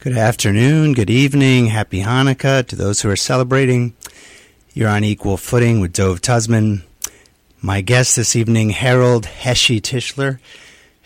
[0.00, 3.94] Good afternoon, good evening, happy Hanukkah to those who are celebrating.
[4.74, 6.82] You're on equal footing with Dove Tusman.
[7.60, 10.38] My guest this evening, Harold Heshi Tischler.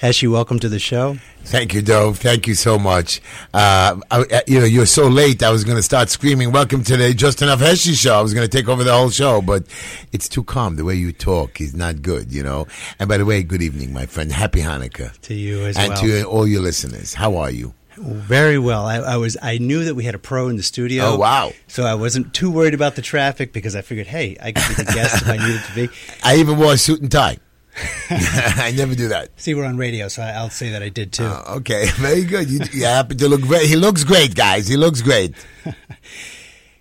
[0.00, 1.16] Heshi, welcome to the show.
[1.44, 2.18] Thank you, Dove.
[2.18, 3.20] Thank you so much.
[3.52, 5.42] Uh, I, you know, you're so late.
[5.42, 8.34] I was going to start screaming, "Welcome to the Just Enough Heshi show." I was
[8.34, 9.64] going to take over the whole show, but
[10.12, 10.76] it's too calm.
[10.76, 12.66] The way you talk is not good, you know.
[13.00, 14.30] And by the way, good evening, my friend.
[14.30, 16.02] Happy Hanukkah, To you as and well.
[16.02, 17.14] And to all your listeners.
[17.14, 17.74] How are you?
[17.96, 18.86] Very well.
[18.86, 19.36] I, I was.
[19.40, 21.04] I knew that we had a pro in the studio.
[21.04, 21.52] Oh, wow.
[21.66, 24.82] So I wasn't too worried about the traffic because I figured, hey, I could be
[24.84, 25.88] the guest if I needed to be.
[26.24, 27.38] I even wore a suit and tie.
[28.10, 29.30] I never do that.
[29.36, 31.24] See, we're on radio, so I'll say that I did too.
[31.24, 32.48] Oh, okay, very good.
[32.50, 33.66] You, you happen to look great.
[33.66, 34.66] He looks great, guys.
[34.66, 35.34] He looks great.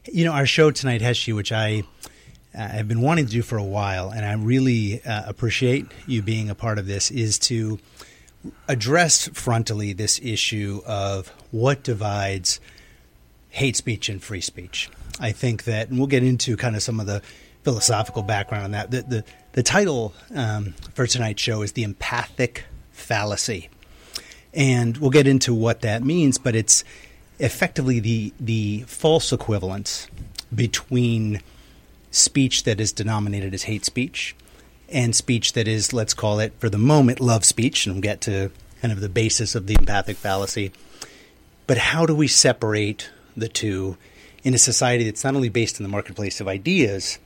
[0.06, 1.84] You know, our show tonight, Heshi, which I
[2.54, 6.22] uh, have been wanting to do for a while, and I really uh, appreciate you
[6.22, 7.80] being a part of this, is to
[8.68, 12.60] address frontally this issue of what divides
[13.50, 14.90] hate speech and free speech.
[15.20, 17.22] I think that, and we'll get into kind of some of the
[17.64, 18.92] philosophical background on that.
[18.92, 19.24] The, the,
[19.54, 23.70] the title um, for tonight's show is The Empathic Fallacy.
[24.54, 26.84] And we'll get into what that means, but it's
[27.40, 30.08] effectively the, the false equivalence
[30.54, 31.42] between
[32.12, 34.36] speech that is denominated as hate speech
[34.90, 37.86] and speech that is, let's call it for the moment, love speech.
[37.86, 40.72] And we'll get to kind of the basis of the empathic fallacy.
[41.68, 43.98] But how do we separate the two
[44.44, 47.18] in a society that's not only based in the marketplace of ideas,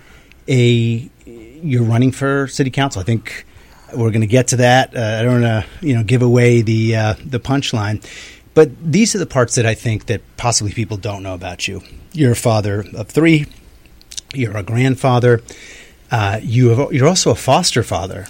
[0.48, 3.00] a you're running for city council.
[3.00, 3.46] I think
[3.96, 4.96] we're going to get to that.
[4.96, 8.04] Uh, I don't want to you know give away the uh, the punchline,
[8.54, 11.82] but these are the parts that I think that possibly people don't know about you.
[12.12, 13.46] You're a father of three.
[14.34, 15.42] You're a grandfather.
[16.10, 18.26] Uh, you have, you're also a foster father.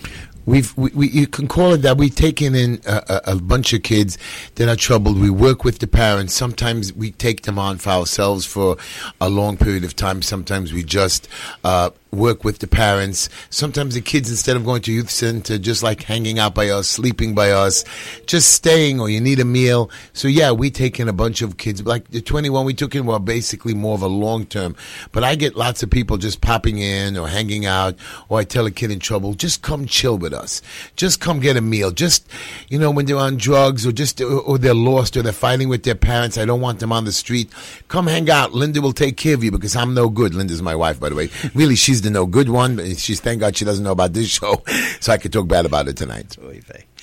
[0.47, 1.97] We've, we, we, you can call it that.
[1.97, 4.19] We've taken in a, a, a bunch of kids
[4.56, 5.21] that are troubled.
[5.21, 6.34] We work with the parents.
[6.34, 8.77] Sometimes we take them on for ourselves for
[9.21, 10.23] a long period of time.
[10.23, 11.28] Sometimes we just
[11.62, 13.28] uh, work with the parents.
[13.51, 16.89] Sometimes the kids, instead of going to youth center, just like hanging out by us,
[16.89, 17.84] sleeping by us,
[18.27, 19.91] just staying, or you need a meal.
[20.12, 21.84] So yeah, we take in a bunch of kids.
[21.84, 24.75] Like the 21 we took in were basically more of a long term.
[25.12, 27.97] But I get lots of people just popping in or hanging out,
[28.28, 30.62] or I tell a kid in trouble, just come chill with us.
[30.96, 31.91] Just come get a meal.
[31.91, 32.28] Just,
[32.68, 35.82] you know, when they're on drugs or just, or, they're lost or they're fighting with
[35.84, 37.50] their parents, I don't want them on the street.
[37.88, 38.53] Come hang out.
[38.53, 40.34] Linda will take care of you because I'm no good.
[40.34, 41.30] Linda's my wife, by the way.
[41.54, 42.77] Really, she's the no good one.
[42.77, 44.62] but She's, thank God she doesn't know about this show,
[45.00, 46.36] so I could talk bad about it tonight.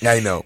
[0.02, 0.44] I know.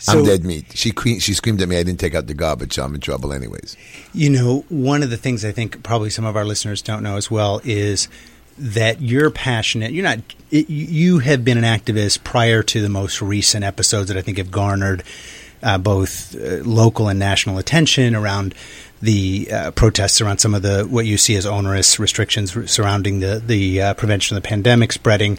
[0.00, 0.66] So- I'm dead meat.
[0.74, 1.76] She she screamed at me.
[1.76, 2.74] I didn't take out the garbage.
[2.74, 3.76] So I'm in trouble, anyways.
[4.14, 7.16] You know, one of the things I think probably some of our listeners don't know
[7.16, 8.08] as well is
[8.58, 9.92] that you're passionate.
[9.92, 10.18] You're not.
[10.50, 14.38] It, you have been an activist prior to the most recent episodes that I think
[14.38, 15.02] have garnered
[15.62, 18.54] uh, both uh, local and national attention around
[19.02, 23.42] the uh, protests around some of the what you see as onerous restrictions surrounding the
[23.44, 25.38] the uh, prevention of the pandemic spreading.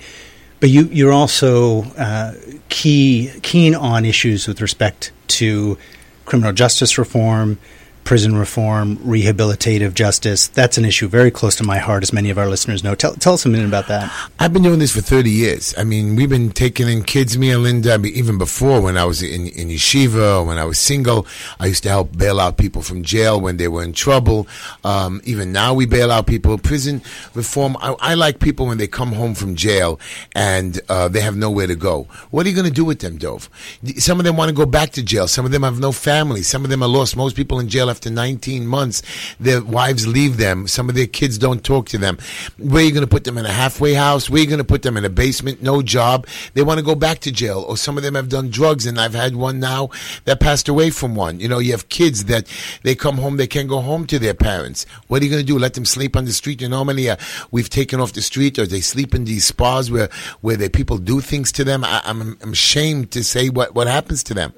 [0.59, 2.33] But you you're also uh,
[2.69, 5.77] key keen on issues with respect to
[6.25, 7.57] criminal justice reform,
[8.07, 10.47] prison reform, rehabilitative justice.
[10.47, 12.95] That's an issue very close to my heart, as many of our listeners know.
[12.95, 14.09] Tell, tell us a minute about that.
[14.39, 15.75] I've been doing this for 30 years.
[15.77, 18.97] I mean, we've been taking in kids, me and Linda, I mean, even before when
[18.97, 21.27] I was in, in yeshiva, when I was single.
[21.59, 24.47] I used to help bail out people from jail when they were in trouble.
[24.85, 26.57] Um, even now, we bail out people.
[26.57, 27.01] Prison
[27.33, 29.99] reform, I, I, like people when they come home from jail
[30.33, 32.03] and uh, they have nowhere to go.
[32.31, 33.49] What are you going to do with them, Dove?
[33.97, 35.27] Some of them want to go back to jail.
[35.27, 36.41] Some of them have no family.
[36.41, 37.17] Some of them are lost.
[37.17, 39.01] Most people in jail after 19 months,
[39.39, 40.67] their wives leave them.
[40.67, 42.19] Some of their kids don't talk to them.
[42.59, 44.29] Where are you going to put them in a halfway house?
[44.29, 45.63] Where are you going to put them in a basement?
[45.63, 46.27] No job.
[46.53, 47.65] They want to go back to jail.
[47.67, 49.89] Or some of them have done drugs, and I've had one now
[50.25, 51.39] that passed away from one.
[51.39, 52.45] You know, you have kids that
[52.83, 54.85] they come home, they can't go home to their parents.
[55.07, 55.57] What are you going to do?
[55.57, 56.61] Let them sleep on the street?
[56.61, 57.15] You know how many uh,
[57.49, 60.09] we've taken off the street, or they sleep in these spas where
[60.41, 61.83] where they people do things to them.
[61.83, 64.53] I, I'm, I'm ashamed to say what what happens to them,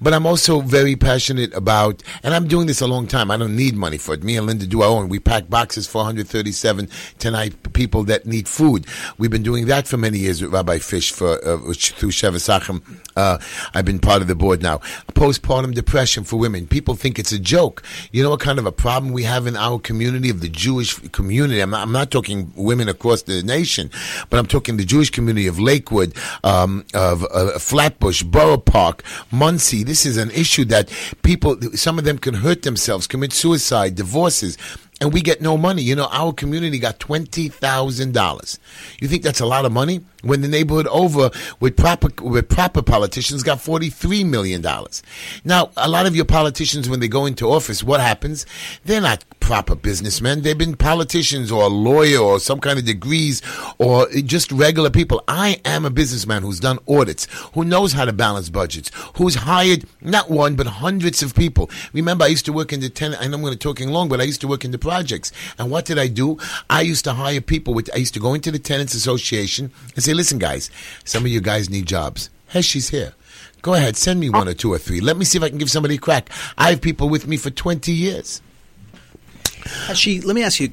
[0.00, 3.30] but I'm also very passionate about, and I'm doing this a long time.
[3.30, 4.22] I don't need money for it.
[4.22, 5.08] Me and Linda do our own.
[5.08, 6.88] We pack boxes for 137
[7.18, 8.86] tonight people that need food.
[9.18, 12.82] We've been doing that for many years with Rabbi Fish for uh, through Sheva.
[13.16, 13.38] Uh,
[13.74, 14.78] I've been part of the board now.
[15.14, 16.66] Postpartum depression for women.
[16.66, 17.82] People think it's a joke.
[18.10, 20.94] You know what kind of a problem we have in our community of the Jewish
[21.10, 21.60] community.
[21.60, 23.90] I'm not, I'm not talking women across the nation,
[24.30, 26.14] but I'm talking the Jewish community of Lakewood,
[26.44, 29.82] um, of uh, Flatbush, Borough Park, Monsey.
[29.82, 30.90] This is an issue that
[31.22, 34.58] people, some of them can hurt themselves, commit suicide, divorces,
[35.00, 35.82] and we get no money.
[35.82, 38.58] You know, our community got $20,000.
[39.00, 40.00] You think that's a lot of money?
[40.22, 41.30] When the neighborhood over
[41.60, 44.62] with proper with proper politicians got $43 million.
[45.44, 48.46] Now, a lot of your politicians, when they go into office, what happens?
[48.84, 50.42] They're not proper businessmen.
[50.42, 53.42] They've been politicians or a lawyer or some kind of degrees
[53.78, 55.22] or just regular people.
[55.26, 59.84] I am a businessman who's done audits, who knows how to balance budgets, who's hired
[60.00, 61.68] not one, but hundreds of people.
[61.92, 64.20] Remember, I used to work in the tenant, and I'm going to talking long, but
[64.20, 65.32] I used to work in the projects.
[65.58, 66.38] And what did I do?
[66.70, 70.04] I used to hire people with, I used to go into the Tenants Association and
[70.04, 70.70] say, listen, guys,
[71.04, 72.30] some of you guys need jobs.
[72.48, 73.14] Heshi's here.
[73.62, 75.00] Go ahead, send me one or two or three.
[75.00, 76.30] Let me see if I can give somebody a crack.
[76.58, 78.42] I have people with me for 20 years.
[79.94, 80.72] She, let me ask you,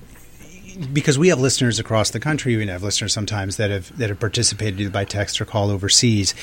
[0.92, 4.20] because we have listeners across the country, we have listeners sometimes that have that have
[4.20, 6.34] participated either by text or call overseas.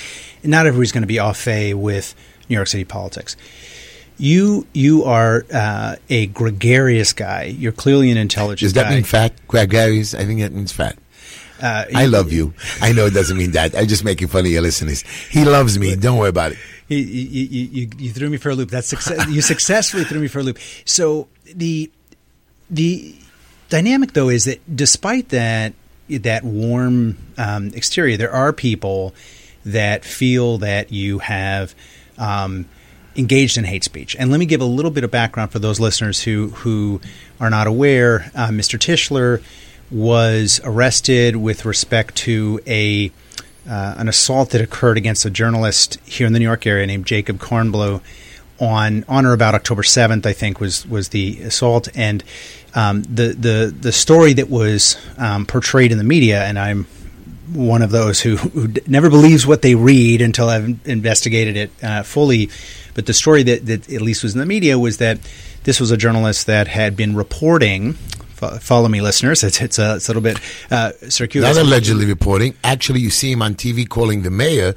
[0.43, 2.15] And not everybody's going to be au fait with
[2.49, 3.37] New York City politics.
[4.19, 7.45] You you are uh, a gregarious guy.
[7.45, 8.67] You're clearly an intelligent.
[8.67, 8.95] Does that guy.
[8.95, 9.33] mean fat?
[9.49, 10.15] Gregarious?
[10.15, 10.97] I think that means fat.
[11.61, 12.55] Uh, I love you.
[12.81, 13.76] I know it doesn't mean that.
[13.76, 15.03] I'm just making fun of your listeners.
[15.03, 15.97] He loves me.
[15.97, 16.58] Don't worry about it.
[16.88, 18.70] You, you, you, you threw me for a loop.
[18.70, 19.29] That's success.
[19.29, 20.58] you successfully threw me for a loop.
[20.85, 21.91] So the
[22.70, 23.14] the
[23.69, 25.75] dynamic though is that despite that
[26.08, 29.14] that warm um, exterior, there are people
[29.64, 31.75] that feel that you have
[32.19, 32.67] um,
[33.17, 34.14] engaged in hate speech.
[34.17, 37.00] And let me give a little bit of background for those listeners who who
[37.41, 38.31] are not aware.
[38.35, 38.79] Uh, Mr.
[38.79, 39.43] Tischler
[39.91, 43.11] was arrested with respect to a
[43.69, 47.05] uh, an assault that occurred against a journalist here in the New York area named
[47.05, 48.00] Jacob Kornbluh
[48.61, 52.23] on on or about October seventh, I think was was the assault, and
[52.75, 56.87] um, the the the story that was um, portrayed in the media, and I'm
[57.53, 62.03] one of those who, who never believes what they read until I've investigated it uh,
[62.03, 62.50] fully.
[62.94, 65.19] But the story that, that at least was in the media was that
[65.62, 67.97] this was a journalist that had been reporting
[68.37, 69.43] follow me, listeners.
[69.43, 70.40] It's it's a, it's a little bit
[70.71, 71.57] uh, circuitous.
[71.57, 72.55] Not allegedly reporting.
[72.62, 74.75] Actually, you see him on TV calling the mayor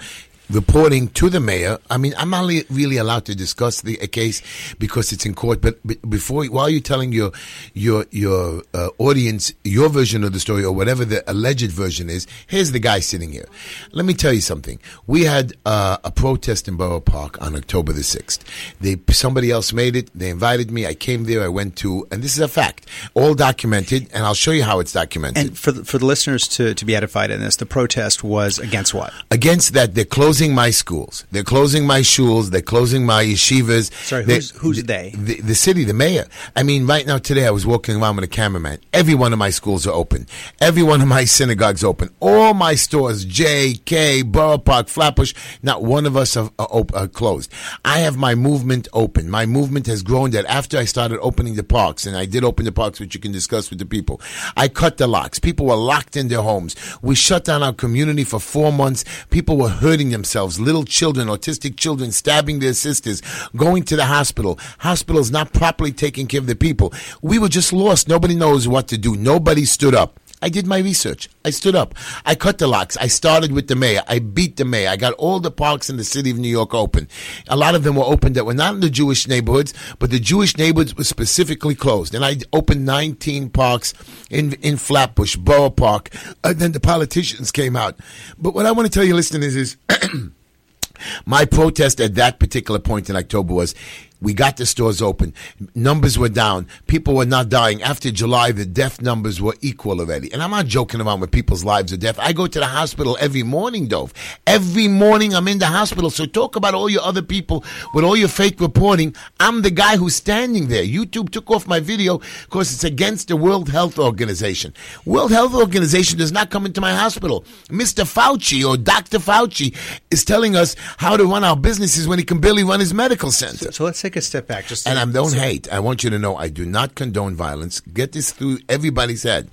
[0.50, 1.78] reporting to the mayor.
[1.90, 4.42] I mean, I'm not really allowed to discuss the case
[4.80, 5.62] because it's in court.
[5.62, 5.80] But
[6.10, 7.32] before, while you're telling your
[7.74, 12.28] your your uh, audience your version of the story or whatever the alleged version is,
[12.48, 13.48] here's the guy sitting here.
[13.92, 14.80] Let me tell you something.
[15.08, 18.44] We had uh, a protest in Borough Park on October the sixth.
[18.82, 20.10] They somebody else made it.
[20.16, 20.86] They invited me.
[20.86, 21.44] I came there.
[21.44, 24.80] I went to, and this is a fact, all documented, and I'll show you how
[24.80, 25.48] it's documented.
[25.48, 28.60] And for the, for the listeners to to be edified in this, the protest was
[28.60, 29.14] against what?
[29.32, 31.26] Against that, they're closing closing my schools.
[31.32, 32.50] They're closing my shuls.
[32.50, 33.92] They're closing my yeshivas.
[33.92, 35.12] Sorry, who's, who's they?
[35.14, 36.28] The, the, city, the mayor.
[36.56, 38.80] I mean, right now today I was walking around with a cameraman.
[38.94, 40.28] Every one of my schools are open.
[40.62, 42.10] Every one of my synagogues open.
[42.22, 47.10] All my stores, J, K, Borough Park, Flatbush, not one of us are, are, are
[47.10, 47.52] closed.
[47.84, 49.30] I have my movement open.
[49.30, 52.64] My movement has grown that after I started opening the parks, and I did open
[52.64, 54.22] the parks, which you can discuss with the people,
[54.56, 55.38] I cut the locks.
[55.38, 56.78] People were locked in their homes.
[57.02, 59.04] We shut down our community for four months.
[59.32, 63.24] People were hurting themselves themselves, little children, autistic children stabbing their sisters,
[63.56, 66.94] going to the hospital, hospitals not properly taking care of the people.
[67.24, 68.08] We were just lost.
[68.08, 69.16] Nobody knows what to do.
[69.16, 70.19] Nobody stood up.
[70.42, 71.30] I did my research.
[71.44, 71.96] I stood up.
[72.26, 72.96] I cut the locks.
[72.98, 74.04] I started with the mayor.
[74.08, 74.90] I beat the mayor.
[74.90, 77.10] I got all the parks in the city of New York open.
[77.48, 80.20] A lot of them were open that were not in the Jewish neighborhoods, but the
[80.20, 82.16] Jewish neighborhoods were specifically closed.
[82.16, 83.94] And I opened 19 parks
[84.30, 86.10] in, in Flatbush, Borough Park.
[86.44, 88.00] And then the politicians came out.
[88.38, 89.78] But what I want to tell you, listeners, is
[91.26, 93.76] my protest at that particular point in October was
[94.22, 95.34] we got the stores open.
[95.76, 96.68] Numbers were down.
[96.88, 97.82] People were not dying.
[97.82, 100.32] After July, the death numbers were equal already.
[100.34, 102.20] And I'm not joking around with people's lives or death.
[102.20, 104.14] I go to the hospital every morning, Dove.
[104.46, 106.10] Every morning I'm in the hospital.
[106.10, 109.16] So talk about all your other people with all your fake reporting.
[109.40, 110.84] I'm the guy who's standing there.
[110.84, 114.74] YouTube took off my video because it's against the World Health Organization.
[115.06, 117.46] World Health Organization does not come into my hospital.
[117.70, 118.04] Mr.
[118.04, 119.20] Fauci or Dr.
[119.20, 119.76] Fauci
[120.12, 123.32] is telling us how to run our businesses when he can barely run his medical
[123.32, 123.72] center.
[123.72, 124.66] So let's take a step back.
[124.66, 125.72] Just And I don't hate.
[125.72, 127.80] I want you to know I do not condone violence.
[127.80, 129.50] Get this through everybody's head.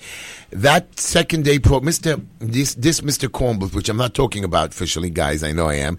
[0.50, 2.24] That second day pro, Mr.
[2.38, 3.28] This this Mr.
[3.28, 5.42] Cornbluth, which I'm not talking about officially, guys.
[5.42, 5.98] I know I am.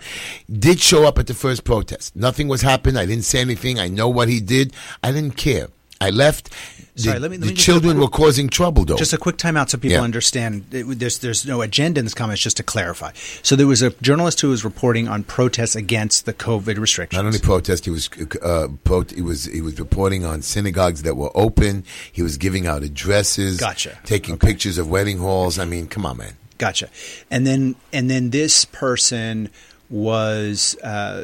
[0.51, 2.15] Did show up at the first protest.
[2.15, 2.97] Nothing was happening.
[2.97, 3.79] I didn't say anything.
[3.79, 4.73] I know what he did.
[5.03, 5.67] I didn't care.
[5.99, 6.49] I left.
[6.95, 8.97] The, Sorry, let me- let me just- children were causing trouble, though.
[8.97, 10.01] Just a quick timeout so people Yeah.
[10.03, 10.65] understand.
[10.71, 12.37] It- there's there's no agenda in this comment.
[12.37, 13.11] It's just to clarify.
[13.43, 17.17] So there was a journalist who was reporting on protests against the COVID restrictions.
[17.17, 18.09] Not only protest, he was
[18.41, 21.83] uh, pro- he was he was reporting on synagogues that were open.
[22.11, 23.99] He was giving out addresses, Gotcha.
[24.03, 24.47] taking Okay.
[24.47, 25.59] pictures of wedding halls.
[25.59, 26.33] I mean, come on, man.
[26.57, 26.89] Gotcha.
[27.29, 29.49] And then and then this person
[29.91, 31.23] was uh,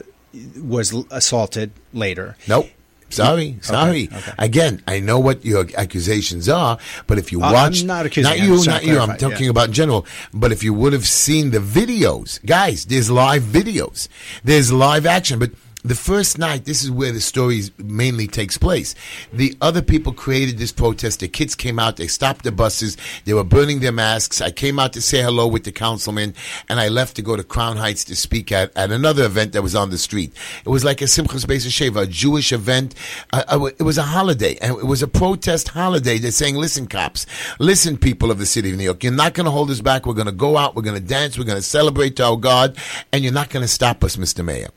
[0.62, 2.36] was assaulted later.
[2.48, 2.70] Nope.
[3.14, 4.10] Sorry, sorry.
[4.12, 4.34] okay.
[4.38, 6.78] Again, I know what your accusations are,
[7.08, 9.00] but if you Uh, I'm watch, not accusing not you, not you.
[9.00, 9.50] I'm talking yeah.
[9.52, 10.06] about in general.
[10.34, 14.08] But if you would have seen the videos, guys, there's live videos,
[14.44, 15.40] there's live action.
[15.40, 15.52] But
[15.84, 18.96] the first night, this is where the story mainly takes place.
[19.34, 21.20] The other people created this protest.
[21.20, 21.98] The kids came out.
[21.98, 22.96] They stopped the buses.
[23.26, 24.40] They were burning their masks.
[24.40, 26.36] I came out to say hello with the councilman,
[26.70, 29.62] and I left to go to Crown Heights to speak at, at another event that
[29.62, 30.34] was on the street.
[30.66, 32.96] It was like a Simchas Beis Sheva, a Jewish event.
[33.34, 36.18] Uh, it was a holiday, and it was a protest holiday.
[36.18, 37.26] They're saying, "Listen, cops,
[37.60, 40.06] listen, people of the city of New York, you're not going to hold us back.
[40.06, 40.76] We're going to go out.
[40.76, 41.38] We're going to dance.
[41.38, 42.78] We're going to celebrate to our God,
[43.12, 44.46] and you're not going to stop us, Mr.
[44.46, 44.70] Mayor."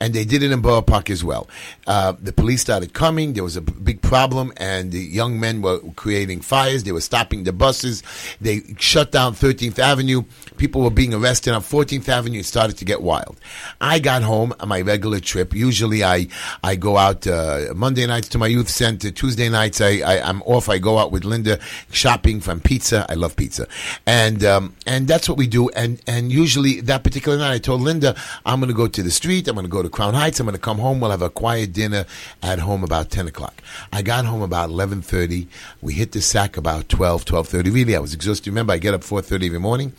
[0.00, 1.48] And they did it in Borough Park as well.
[1.86, 3.32] Uh, the police started coming.
[3.32, 6.84] There was a big problem, and the young men were creating fires.
[6.84, 8.02] They were stopping the buses.
[8.40, 10.24] They shut down 13th Avenue.
[10.56, 12.40] People were being arrested on 14th Avenue.
[12.40, 13.40] It started to get wild.
[13.80, 15.54] I got home on my regular trip.
[15.54, 16.28] Usually, I
[16.62, 19.10] I go out uh, Monday nights to my youth center.
[19.10, 20.68] Tuesday nights, I, I I'm off.
[20.68, 21.58] I go out with Linda
[21.90, 23.06] shopping from pizza.
[23.08, 23.66] I love pizza,
[24.06, 25.68] and um, and that's what we do.
[25.70, 28.14] And and usually that particular night, I told Linda
[28.44, 29.48] I'm going to go to the street.
[29.48, 30.40] I'm going to go to Crown Heights.
[30.40, 31.00] I'm going to come home.
[31.00, 32.04] We'll have a quiet dinner
[32.42, 33.62] at home about 10 o'clock.
[33.92, 35.46] I got home about 11:30.
[35.80, 37.72] We hit the sack about 12, 12:30.
[37.72, 38.50] Really, I was exhausted.
[38.50, 39.92] Remember, I get up 4:30 every morning.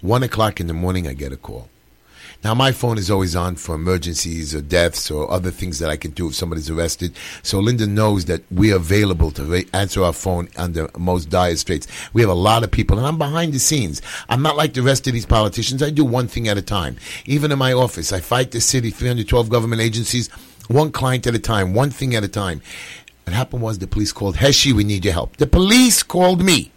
[0.00, 1.68] One o'clock in the morning, I get a call.
[2.44, 5.96] Now, my phone is always on for emergencies or deaths or other things that I
[5.96, 7.16] can do if somebody's arrested.
[7.42, 11.86] So Linda knows that we're available to ra- answer our phone under most dire straits.
[12.12, 14.02] We have a lot of people, and I'm behind the scenes.
[14.28, 15.82] I'm not like the rest of these politicians.
[15.82, 16.98] I do one thing at a time.
[17.24, 20.28] Even in my office, I fight the city, 312 government agencies,
[20.68, 22.60] one client at a time, one thing at a time.
[23.24, 25.38] What happened was the police called, Heshi, we need your help.
[25.38, 26.73] The police called me.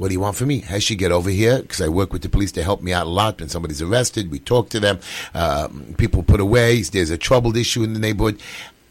[0.00, 0.62] What do you want from me?
[0.62, 3.10] Heshi get over here because I work with the police to help me out a
[3.10, 3.38] lot.
[3.38, 4.98] When somebody's arrested, we talk to them.
[5.34, 6.80] Um, people put away.
[6.80, 8.40] There's a troubled issue in the neighborhood.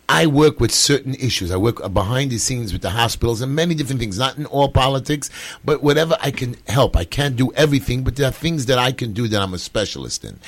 [0.08, 1.50] I work with certain issues.
[1.50, 4.20] I work behind the scenes with the hospitals and many different things.
[4.20, 5.32] Not in all politics,
[5.66, 6.96] but whatever I can help.
[6.96, 9.58] I can't do everything, but there are things that I can do that I'm a
[9.58, 10.40] specialist in.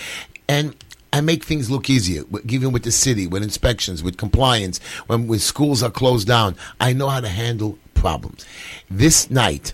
[0.47, 0.75] And
[1.11, 4.77] I make things look easier, even with the city, with inspections, with compliance,
[5.07, 6.55] when, when schools are closed down.
[6.79, 8.45] I know how to handle problems.
[8.91, 9.73] This night,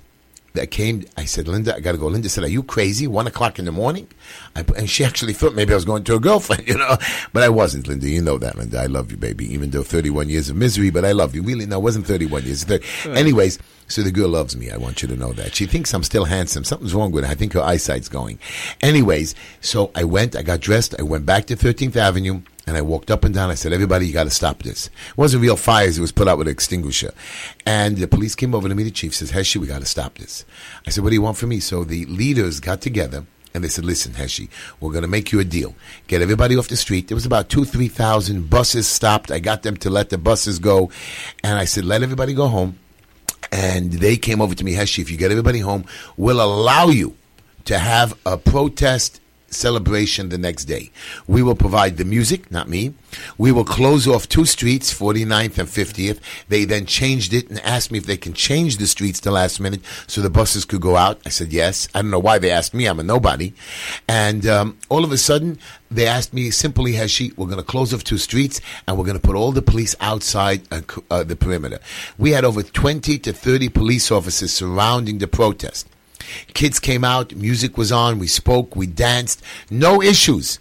[0.58, 2.08] that came, I said, Linda, I got to go.
[2.08, 3.08] Linda said, Are you crazy?
[3.08, 4.08] One o'clock in the morning?
[4.56, 6.98] I, and she actually thought maybe I was going to a girlfriend, you know.
[7.34, 8.10] But I wasn't, Linda.
[8.10, 8.80] You know that, Linda.
[8.80, 9.52] I love you, baby.
[9.54, 11.42] Even though 31 years of misery, but I love you.
[11.42, 12.64] Really, no, it wasn't 31 years.
[12.64, 14.70] Thir- Anyways, so the girl loves me.
[14.70, 15.56] I want you to know that.
[15.56, 16.64] She thinks I'm still handsome.
[16.64, 17.32] Something's wrong with her.
[17.32, 18.38] I think her eyesight's going.
[18.82, 22.42] Anyways, so I went, I got dressed, I went back to 13th Avenue.
[22.68, 23.50] And I walked up and down.
[23.50, 26.28] I said, "Everybody, you got to stop this." It wasn't real fires; it was put
[26.28, 27.14] out with an extinguisher.
[27.66, 28.84] And the police came over to me.
[28.84, 30.46] The chief says, "Heshi, we got to stop this."
[30.86, 33.70] I said, "What do you want from me?" So the leaders got together and they
[33.70, 35.76] said, "Listen, Heshi, we're going to make you a deal.
[36.08, 39.32] Get everybody off the street." There was about two, three thousand buses stopped.
[39.32, 40.92] I got them to let the buses go,
[41.44, 42.78] and I said, "Let everybody go home."
[43.52, 45.86] And they came over to me, Heshi, if you get everybody home,
[46.18, 47.16] we'll allow you
[47.66, 50.92] to have a protest celebration the next day.
[51.28, 52.94] We will provide the music, not me.
[53.38, 56.20] We will close off two streets, 49th and 50th.
[56.50, 59.60] They then changed it and asked me if they can change the streets the last
[59.60, 61.20] minute so the buses could go out.
[61.26, 61.88] I said yes.
[61.94, 62.86] I don't know why they asked me.
[62.86, 63.54] I'm a nobody.
[64.08, 67.36] And um, all of a sudden, they asked me simply, "Heshi?
[67.38, 69.96] we're going to close off two streets and we're going to put all the police
[70.02, 71.80] outside uh, uh, the perimeter.
[72.18, 75.88] We had over 20 to 30 police officers surrounding the protest.
[76.54, 80.60] Kids came out, music was on, we spoke, we danced, no issues.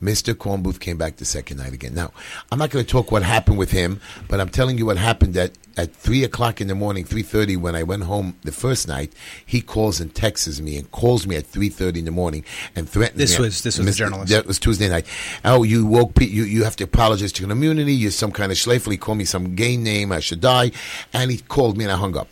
[0.00, 0.32] Mr.
[0.34, 1.94] Kornbluth came back the second night again.
[1.94, 2.12] Now,
[2.50, 5.36] I'm not going to talk what happened with him, but I'm telling you what happened
[5.36, 9.12] at, at 3 o'clock in the morning, 3.30, when I went home the first night,
[9.44, 12.44] he calls and texts me and calls me at 3.30 in the morning
[12.76, 13.44] and threatens This me.
[13.44, 14.32] was- this was the journalist.
[14.32, 15.06] That was Tuesday night.
[15.44, 17.92] Oh, you woke, you, you have to apologize to your community.
[17.94, 18.90] You're some kind of schleifel.
[18.92, 20.10] He called me some gay name.
[20.12, 20.72] I should die.
[21.12, 22.28] And he called me and I hung up.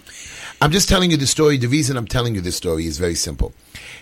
[0.63, 1.57] I'm just telling you the story.
[1.57, 3.55] The reason I'm telling you this story is very simple.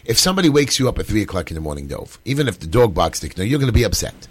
[0.05, 2.67] If somebody wakes you up at three o'clock in the morning, Dove, even if the
[2.67, 4.27] dog barks, you know, you're going to be upset.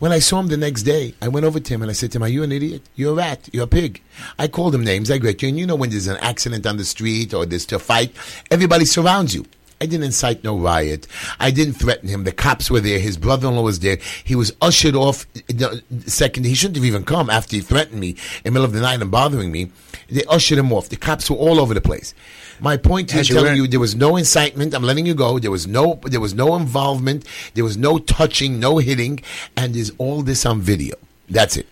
[0.00, 2.10] When I saw him the next day, I went over to him and I said
[2.12, 2.82] to him, Are you an idiot?
[2.96, 3.48] You're a rat.
[3.52, 4.02] You're a pig.
[4.40, 5.08] I called him names.
[5.08, 5.50] I greet you.
[5.50, 8.12] And you know when there's an accident on the street or there's a fight,
[8.50, 9.46] everybody surrounds you.
[9.80, 11.06] I didn't incite no riot.
[11.38, 12.24] I didn't threaten him.
[12.24, 12.98] The cops were there.
[12.98, 13.98] His brother-in-law was there.
[14.24, 15.24] He was ushered off.
[15.46, 18.72] The second, he shouldn't have even come after he threatened me in the middle of
[18.72, 19.70] the night and bothering me.
[20.10, 20.88] They ushered him off.
[20.88, 22.14] The cops were all over the place.
[22.60, 24.74] My point is telling you there was no incitement.
[24.74, 25.38] I'm letting you go.
[25.38, 27.24] There was no there was no involvement.
[27.54, 29.20] There was no touching, no hitting,
[29.56, 30.96] and there's all this on video.
[31.28, 31.68] That's it.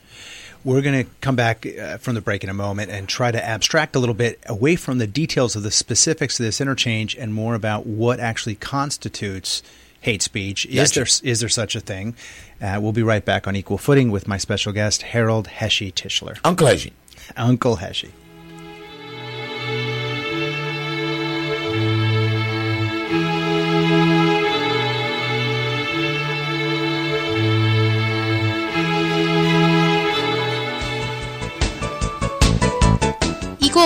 [0.66, 3.42] We're going to come back uh, from the break in a moment and try to
[3.42, 7.32] abstract a little bit away from the details of the specifics of this interchange and
[7.32, 9.62] more about what actually constitutes
[10.00, 10.66] hate speech.
[10.66, 10.94] Is Gotcha.
[11.22, 12.16] there is there such a thing?
[12.60, 16.40] Uh, we'll be right back on equal footing with my special guest Harold Heshy Tischler,
[16.42, 16.92] Uncle Heshy.
[17.36, 18.10] Uncle Heshy.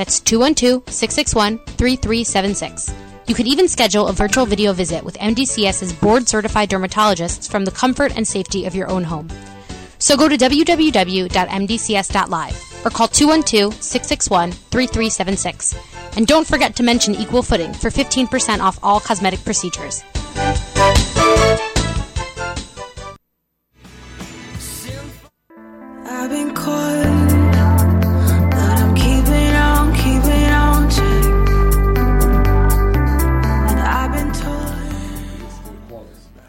[0.00, 2.94] That's 212 661 3376.
[3.26, 7.70] You could even schedule a virtual video visit with MDCS's board certified dermatologists from the
[7.70, 9.28] comfort and safety of your own home.
[9.98, 11.26] So go to www.mdcs.live
[12.82, 15.74] or call 212 661 3376.
[16.16, 20.02] And don't forget to mention Equal Footing for 15% off all cosmetic procedures.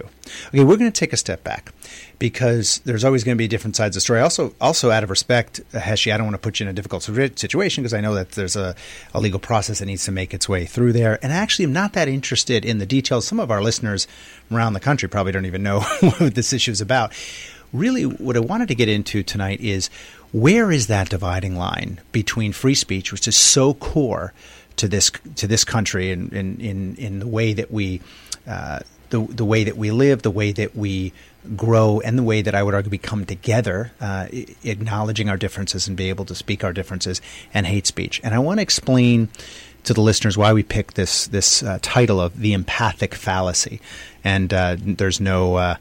[0.48, 1.72] Okay, we're going to take a step back
[2.18, 4.20] because there's always going to be different sides of the story.
[4.20, 6.72] Also, also out of respect, uh, Heshi, I don't want to put you in a
[6.72, 8.74] difficult situation because I know that there's a,
[9.14, 11.18] a legal process that needs to make its way through there.
[11.22, 13.26] And actually, I'm not that interested in the details.
[13.26, 14.06] Some of our listeners
[14.50, 15.80] around the country probably don't even know
[16.18, 17.12] what this issue is about.
[17.72, 19.90] Really, what I wanted to get into tonight is
[20.32, 24.32] where is that dividing line between free speech, which is so core
[24.76, 28.00] to this to this country and in, in, in the way that we
[28.46, 28.80] uh,
[29.10, 31.12] the the way that we live, the way that we
[31.56, 34.26] grow, and the way that I would argue we come together, uh,
[34.64, 37.20] acknowledging our differences and be able to speak our differences
[37.54, 38.20] and hate speech.
[38.24, 39.28] And I want to explain
[39.84, 43.80] to the listeners why we picked this this uh, title of the empathic fallacy.
[44.24, 45.56] And uh, there's no.
[45.56, 45.76] Uh,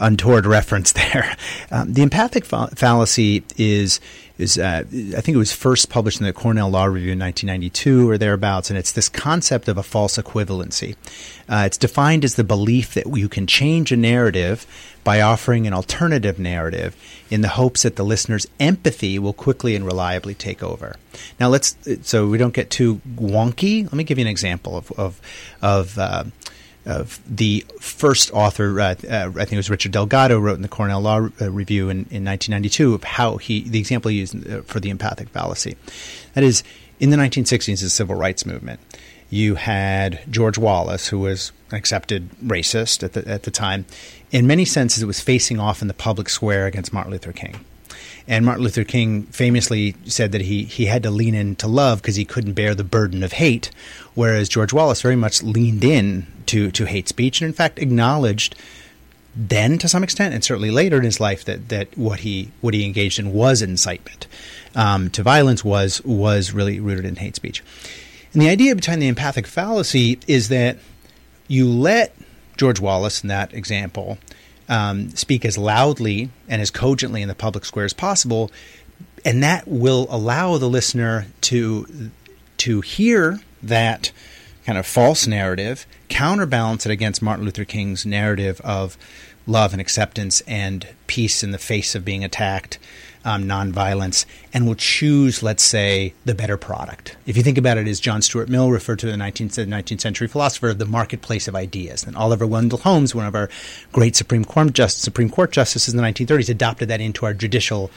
[0.00, 1.34] untoward reference there.
[1.70, 3.98] Um, the empathic fa- fallacy is
[4.40, 8.08] is uh, I think it was first published in the Cornell Law Review in 1992
[8.08, 10.96] or thereabouts, and it's this concept of a false equivalency.
[11.48, 14.66] Uh, it's defined as the belief that you can change a narrative
[15.04, 16.96] by offering an alternative narrative
[17.30, 20.96] in the hopes that the listener's empathy will quickly and reliably take over.
[21.38, 23.84] Now, let's so we don't get too wonky.
[23.84, 25.20] Let me give you an example of of,
[25.62, 26.24] of uh,
[26.90, 30.68] of the first author, uh, uh, I think it was Richard Delgado, wrote in the
[30.68, 34.62] Cornell Law uh, Review in, in 1992 of how he, the example he used uh,
[34.62, 35.76] for the empathic fallacy.
[36.34, 36.64] That is,
[36.98, 38.80] in the 1960s, the civil rights movement,
[39.30, 43.86] you had George Wallace, who was an accepted racist at the, at the time.
[44.32, 47.64] In many senses, it was facing off in the public square against Martin Luther King.
[48.30, 52.14] And Martin Luther King famously said that he, he had to lean into love because
[52.14, 53.72] he couldn't bear the burden of hate,
[54.14, 58.54] whereas George Wallace very much leaned in to, to hate speech and, in fact, acknowledged
[59.34, 62.74] then to some extent, and certainly later in his life, that, that what he what
[62.74, 64.26] he engaged in was incitement
[64.74, 67.62] um, to violence, was was really rooted in hate speech.
[68.32, 70.78] And the idea behind the empathic fallacy is that
[71.48, 72.14] you let
[72.56, 74.18] George Wallace in that example
[74.70, 78.50] um, speak as loudly and as cogently in the public square as possible,
[79.24, 82.10] and that will allow the listener to
[82.56, 84.12] to hear that
[84.64, 88.96] kind of false narrative, counterbalance it against Martin Luther King's narrative of
[89.46, 92.78] love and acceptance and peace in the face of being attacked,
[93.24, 97.16] um, nonviolence, and will choose, let's say, the better product.
[97.26, 100.28] If you think about it, as John Stuart Mill referred to the 19th, 19th century
[100.28, 102.04] philosopher, the marketplace of ideas.
[102.04, 103.48] And Oliver Wendell Holmes, one of our
[103.92, 107.90] great Supreme Court, just, Supreme Court justices in the 1930s, adopted that into our judicial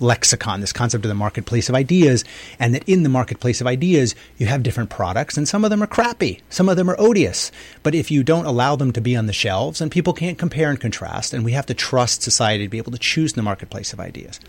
[0.00, 2.24] lexicon, this concept of the marketplace of ideas,
[2.58, 5.82] and that in the marketplace of ideas, you have different products, and some of them
[5.82, 7.50] are crappy, some of them are odious.
[7.82, 10.70] But if you don't allow them to be on the shelves, and people can't compare
[10.70, 13.42] and contrast, and we have to trust society to be able to choose in the
[13.42, 14.40] marketplace of ideas.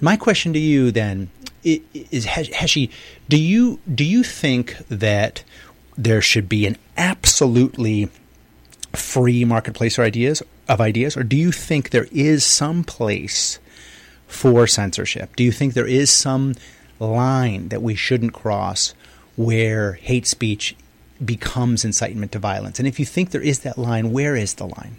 [0.00, 1.30] My question to you then
[1.62, 2.90] is, Heshi,
[3.28, 5.44] do you do you think that
[5.96, 8.08] there should be an absolutely
[8.92, 13.58] free marketplace ideas of ideas, or do you think there is some place
[14.32, 15.36] for censorship?
[15.36, 16.54] Do you think there is some
[16.98, 18.94] line that we shouldn't cross
[19.36, 20.76] where hate speech
[21.24, 22.78] becomes incitement to violence?
[22.78, 24.96] And if you think there is that line, where is the line?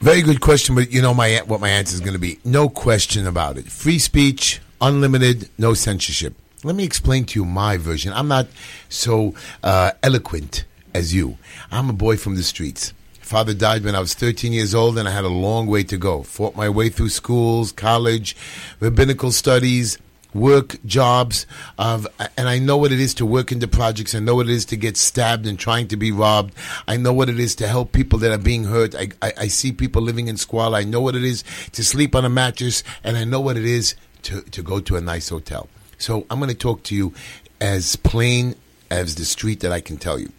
[0.00, 2.40] Very good question, but you know my what my answer is going to be.
[2.44, 3.66] No question about it.
[3.70, 6.34] Free speech, unlimited, no censorship.
[6.64, 8.12] Let me explain to you my version.
[8.12, 8.48] I'm not
[8.88, 11.38] so uh, eloquent as you.
[11.70, 12.92] I'm a boy from the streets.
[13.22, 15.96] Father died when I was 13 years old, and I had a long way to
[15.96, 16.22] go.
[16.22, 18.36] Fought my way through schools, college,
[18.80, 19.98] rabbinical studies,
[20.34, 21.46] work, jobs,
[21.78, 22.06] of,
[22.36, 24.14] and I know what it is to work into projects.
[24.14, 26.54] I know what it is to get stabbed and trying to be robbed.
[26.88, 28.94] I know what it is to help people that are being hurt.
[28.94, 30.76] I, I, I see people living in squalor.
[30.78, 33.64] I know what it is to sleep on a mattress, and I know what it
[33.64, 35.68] is to, to go to a nice hotel.
[35.98, 37.14] So I'm going to talk to you
[37.60, 38.56] as plain
[38.90, 40.32] as the street that I can tell you.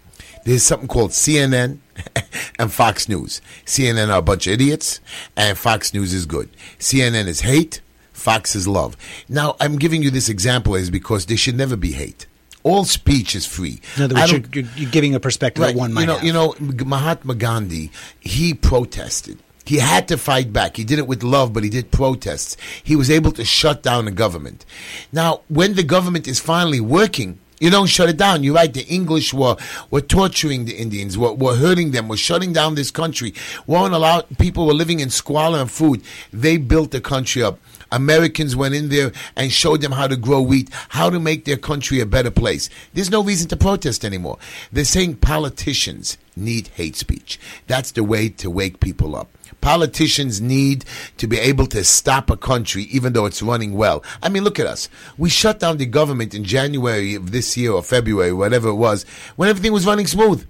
[0.46, 1.80] There's something called CNN
[2.60, 3.41] and Fox News.
[3.65, 4.99] CNN are a bunch of idiots,
[5.36, 6.49] and Fox News is good.
[6.79, 8.95] CNN is hate, Fox is love.
[9.27, 12.27] Now, I'm giving you this example is because there should never be hate.
[12.63, 13.82] All speech is free.
[13.97, 16.62] In other words, you're, you're, giving a perspective right, that one might you know, have.
[16.62, 19.39] You know, Mahatma Gandhi, he protested.
[19.65, 20.77] He had to fight back.
[20.77, 22.58] He did it with love, but he did protests.
[22.84, 24.65] He was able to shut down the government.
[25.12, 28.43] Now, when the government is finally working, you don't shut it down.
[28.43, 28.73] You're right.
[28.73, 29.56] The English were,
[29.89, 33.34] were torturing the Indians, were, were hurting them, were shutting down this country,
[33.65, 36.02] won't allow people were living in squalor and food.
[36.34, 37.60] They built the country up.
[37.89, 41.56] Americans went in there and showed them how to grow wheat, how to make their
[41.56, 42.69] country a better place.
[42.93, 44.39] There's no reason to protest anymore.
[44.73, 47.39] They're saying politicians need hate speech.
[47.67, 49.30] That's the way to wake people up.
[49.63, 50.84] Politicians need
[51.17, 54.04] to be able to stop a country even though it's running well.
[54.21, 54.89] I mean, look at us.
[55.17, 59.06] We shut down the government in January of this year or February, whatever it was,
[59.38, 60.45] when everything was running smooth.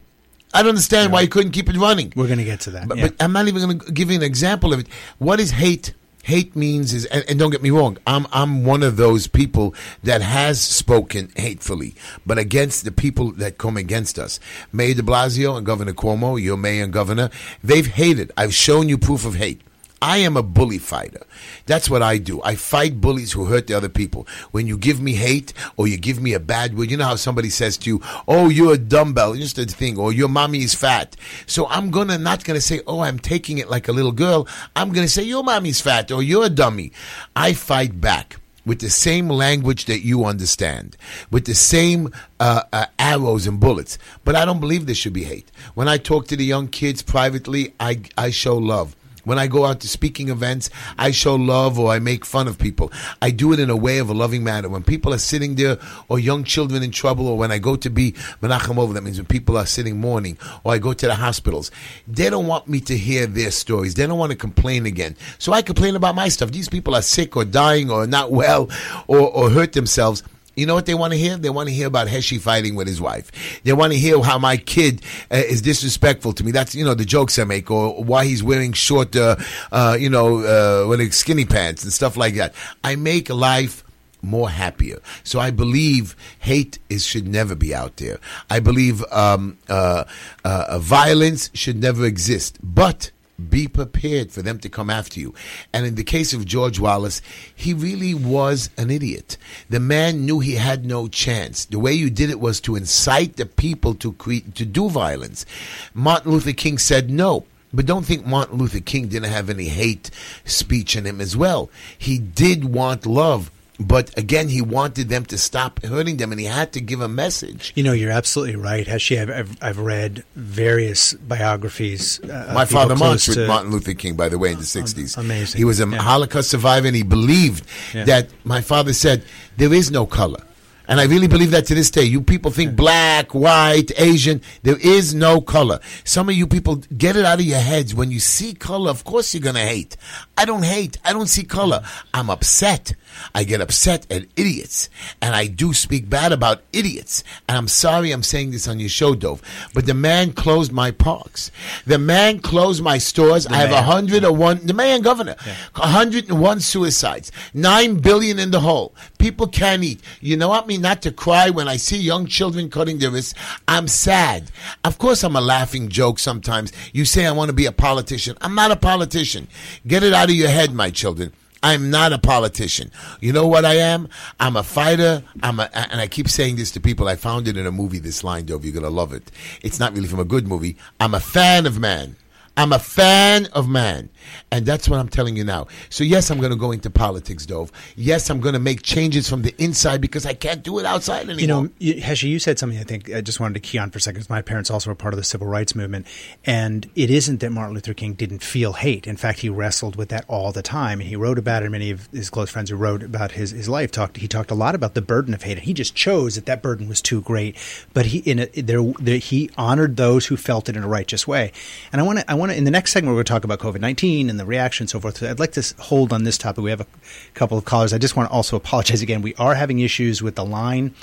[0.54, 1.13] I don't understand yeah.
[1.13, 2.12] why you couldn't keep it running.
[2.15, 2.88] We're going to get to that.
[2.88, 3.08] But, yeah.
[3.10, 4.88] but I'm not even going to give you an example of it.
[5.17, 5.93] What is hate?
[6.23, 9.75] Hate means is and, and, don't get me wrong i'm i'm one of those people
[10.01, 11.93] that has spoken hatefully
[12.25, 14.39] but against the people that come against us.
[14.71, 17.29] Mayor de blasio and governor cuomo your mayor and governor
[17.63, 18.31] they've hated.
[18.38, 19.62] I've shown you proof of hate
[20.04, 21.22] I am a bully fighter.
[21.66, 22.42] That's what I do.
[22.44, 24.28] I fight bullies who hurt the other people.
[24.52, 27.16] When you give me hate or you give me a bad word, you know how
[27.16, 30.76] somebody says to you, "Oh, you're a dumbbell," just a thing, or "Your mommy is
[30.76, 34.46] fat." So I'm gonna not gonna say, "Oh, I'm taking it like a little girl."
[34.76, 36.92] I'm gonna say, "Your mommy's fat," or "You're a dummy."
[37.34, 38.36] I fight back.
[38.66, 40.96] with the same language that you understand,
[41.30, 43.98] with the same uh, uh, arrows and bullets.
[44.24, 45.52] But I don't believe there should be hate.
[45.74, 48.96] When I talk to the young kids privately, I, I show love.
[49.23, 52.57] When I go out to speaking events, I show love or I make fun of
[52.57, 52.91] people.
[53.21, 54.67] I do it in a way of a loving manner.
[54.69, 55.77] When people are sitting there
[56.09, 59.17] or young children in trouble or when I go to be Menachem avel, that means
[59.17, 61.71] when people are sitting mourning or I go to the hospitals,
[62.07, 63.93] they don't want me to hear their stories.
[63.93, 65.15] They don't want to complain again.
[65.38, 66.51] So I complain about my stuff.
[66.51, 68.69] These people are sick or dying or not well
[69.07, 70.23] or, or hurt themselves.
[70.56, 71.38] You know what they want to hear?
[71.38, 73.62] They want to hear about Heshi fighting with his wife.
[73.63, 76.52] They want to hear how my kid uh, is disrespectful to me.
[76.52, 79.36] That's you know the jokes I make, or why he's wearing short, uh,
[79.72, 82.54] uh, you know, uh, skinny pants and stuff like that.
[82.84, 83.84] I make life
[84.24, 85.00] more happier.
[85.24, 88.20] So I believe hate is should never be out there.
[88.50, 90.06] I believe um, uh,
[90.46, 93.12] uh, violence should never exist, but
[93.50, 95.34] be prepared for them to come after you.
[95.74, 97.22] And in the case of George Wallace,
[97.54, 99.38] he really was an idiot.
[99.69, 101.65] The man knew he had no chance.
[101.65, 105.46] The way you did it was to incite the people to to do violence.
[105.93, 107.46] Martin Luther King said no.
[107.76, 110.12] But don't think Martin Luther King didn't have any hate
[110.46, 111.72] speech in him as well.
[111.98, 113.50] He did want love.
[113.84, 117.08] But again, he wanted them to stop hurting them, and he had to give a
[117.08, 117.72] message.
[117.76, 118.88] You know, you're absolutely right.
[118.88, 122.19] Actually, I've, I've, I've read various biographies.
[122.22, 125.17] Uh, My father marched with Martin Luther King, by the way, in the 60s.
[125.17, 125.58] amazing.
[125.58, 125.98] He was a Yeah.
[126.02, 128.06] Holocaust survivor, and he believed Yeah.
[128.06, 129.24] that my father said,
[129.58, 130.41] there is no color.
[130.86, 132.04] And I really believe that to this day.
[132.04, 134.41] You people think black, white, Asian.
[134.63, 135.80] There is no color.
[136.04, 137.96] Some of you people get it out of your heads.
[137.96, 139.96] When you see color, of course you're going to hate.
[140.38, 140.98] I don't hate.
[141.06, 141.84] I don't see color.
[142.13, 142.96] I'm upset.
[143.34, 144.89] I get upset at idiots.
[145.21, 147.23] And I do speak bad about idiots.
[147.47, 149.41] And I'm sorry I'm saying this on your show, Dove.
[149.73, 151.52] But the man closed my parks.
[151.86, 153.47] The man closed my stores.
[153.47, 153.82] I have a mayor.
[153.82, 155.36] hundred and one, the man governor,
[155.76, 158.95] a hundred and one suicides, nine billion in the hole.
[159.17, 160.02] People can't eat.
[160.21, 160.67] You know what?
[160.67, 163.34] Me not to cry when I see young children cutting their wrists.
[163.67, 164.52] I'm sad.
[164.84, 166.71] Of course, I'm a laughing joke sometimes.
[166.91, 168.38] You say I want to be a politician.
[168.41, 169.47] I'm not a politician.
[169.88, 171.34] Get it out of your head, my children.
[171.63, 172.91] I'm not a politician.
[173.21, 174.10] You know what I am?
[174.39, 175.23] I'm a fighter.
[175.41, 177.08] I'm a, and I keep saying this to people.
[177.08, 177.99] I found it in a movie.
[177.99, 179.32] This line, Dove, you're gonna love it.
[179.62, 180.76] It's not really from a good movie.
[180.99, 182.17] I'm a fan of man.
[182.58, 184.10] I'm a fan of man.
[184.51, 185.67] And that's what I'm telling you now.
[185.89, 187.71] So, yes, I'm going to go into politics, Dove.
[187.95, 191.29] Yes, I'm going to make changes from the inside because I can't do it outside
[191.29, 191.39] anymore.
[191.39, 193.91] You know, you- Heshi, you said something I think I just wanted to key on
[193.91, 194.29] for a second.
[194.29, 196.07] My parents also were part of the civil rights movement.
[196.45, 199.07] And it isn't that Martin Luther King didn't feel hate.
[199.07, 200.99] In fact, he wrestled with that all the time.
[200.99, 201.69] And he wrote about it.
[201.69, 204.55] Many of his close friends who wrote about his, his life talked, he talked a
[204.55, 205.57] lot about the burden of hate.
[205.57, 207.55] And he just chose that that burden was too great.
[207.93, 211.27] But he, in a, there, there, he honored those who felt it in a righteous
[211.27, 211.51] way.
[211.91, 213.43] And I want to, I want to, in the next segment, we're going to talk
[213.43, 215.21] about COVID 19 and the reaction and so forth.
[215.21, 216.63] I'd like to hold on this topic.
[216.63, 216.88] We have a
[217.34, 217.93] couple of callers.
[217.93, 219.21] I just want to also apologize again.
[219.21, 220.93] We are having issues with the line.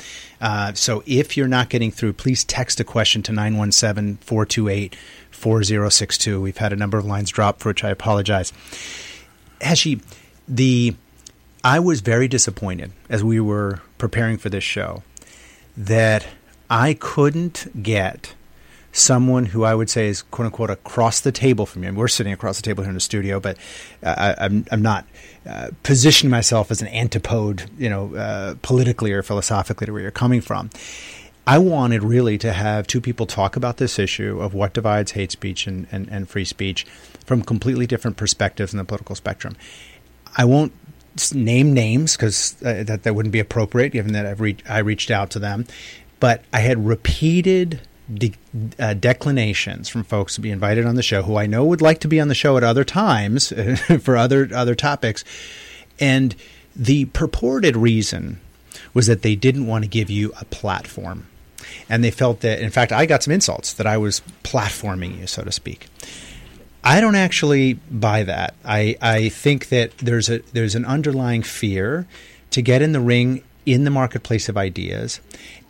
[0.40, 4.96] Uh, so if you're not getting through, please text a question to 917 428
[5.31, 6.40] 4062.
[6.40, 8.53] We've had a number of lines drop, for which I apologize.
[9.61, 10.03] Heshi,
[10.49, 10.94] the
[11.62, 15.03] I was very disappointed as we were preparing for this show
[15.77, 16.27] that
[16.70, 18.35] I couldn't get
[18.92, 21.88] someone who I would say is quote unquote across the table from you.
[21.88, 23.57] I mean, we're sitting across the table here in the studio, but
[24.03, 25.07] uh, I, I'm I'm not
[25.46, 30.11] uh, positioning myself as an antipode, you know, uh, politically or philosophically to where you're
[30.11, 30.70] coming from.
[31.46, 35.33] I wanted really to have two people talk about this issue of what divides hate
[35.33, 36.85] speech and, and, and free speech
[37.24, 39.57] from completely different perspectives in the political spectrum.
[40.37, 40.72] I won't
[41.35, 45.11] name names because uh, that that wouldn't be appropriate, given that I've reached I reached
[45.11, 45.66] out to them.
[46.20, 47.81] But I had repeated
[48.12, 48.35] de-
[48.79, 52.01] uh, declinations from folks to be invited on the show, who I know would like
[52.01, 53.53] to be on the show at other times
[54.01, 55.25] for other other topics,
[55.99, 56.35] and
[56.75, 58.40] the purported reason
[58.94, 61.27] was that they didn't want to give you a platform.
[61.88, 65.27] And they felt that, in fact, I got some insults that I was platforming you,
[65.27, 65.87] so to speak.
[66.83, 68.55] I don't actually buy that.
[68.64, 72.07] I, I think that there's a there's an underlying fear
[72.51, 75.20] to get in the ring in the marketplace of ideas,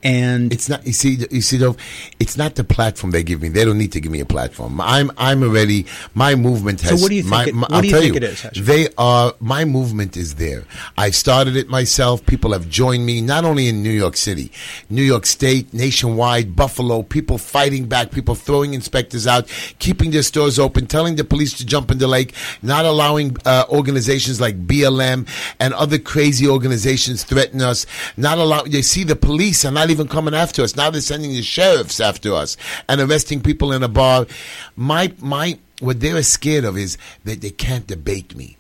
[0.03, 0.87] and It's not.
[0.87, 1.27] You see.
[1.31, 1.77] You see, though,
[2.19, 3.49] it's not the platform they give me.
[3.49, 4.81] They don't need to give me a platform.
[4.81, 5.11] I'm.
[5.19, 5.87] I'm already.
[6.15, 6.91] My movement has.
[6.99, 8.43] so what do you think My, it- what I'll do you think it is?
[8.65, 9.35] They are.
[9.41, 10.65] My movement is there.
[10.97, 12.25] I started it myself.
[12.25, 13.21] People have joined me.
[13.21, 14.51] Not only in New York City,
[14.89, 17.03] New York State, nationwide, Buffalo.
[17.03, 18.11] People fighting back.
[18.11, 22.07] People throwing inspectors out, keeping their stores open, telling the police to jump in the
[22.07, 22.33] lake,
[22.63, 27.87] not allowing uh, organizations like BLM and other crazy organizations threaten us.
[28.17, 28.65] Not allow.
[28.65, 30.77] You see, the police are not even coming after us.
[30.77, 32.57] Now they're sending the sheriffs after us
[32.89, 34.27] and arresting people in a bar.
[34.77, 38.57] My my what they're scared of is that they can't debate me.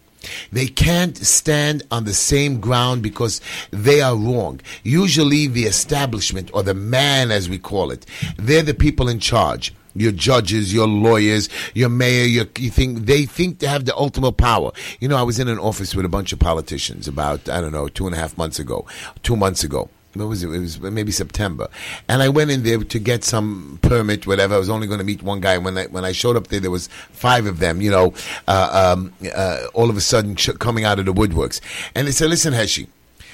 [0.52, 3.40] They can't stand on the same ground because
[3.70, 4.60] they are wrong.
[4.82, 8.04] Usually, the establishment, or the man as we call it,
[8.36, 13.26] they're the people in charge your judges, your lawyers, your mayor, your, you think they
[13.26, 14.70] think they have the ultimate power.
[15.00, 17.72] You know, I was in an office with a bunch of politicians about I don't
[17.72, 18.86] know two and a half months ago,
[19.22, 19.88] two months ago.
[20.14, 20.48] What was it?
[20.48, 21.68] It was maybe September,
[22.08, 24.56] and I went in there to get some permit, whatever.
[24.56, 25.56] I was only going to meet one guy.
[25.58, 27.80] When I when I showed up there, there was five of them.
[27.80, 28.14] You know,
[28.48, 31.60] uh, um, uh, all of a sudden sh- coming out of the woodworks,
[31.94, 32.88] and they said, "Listen, Heshi."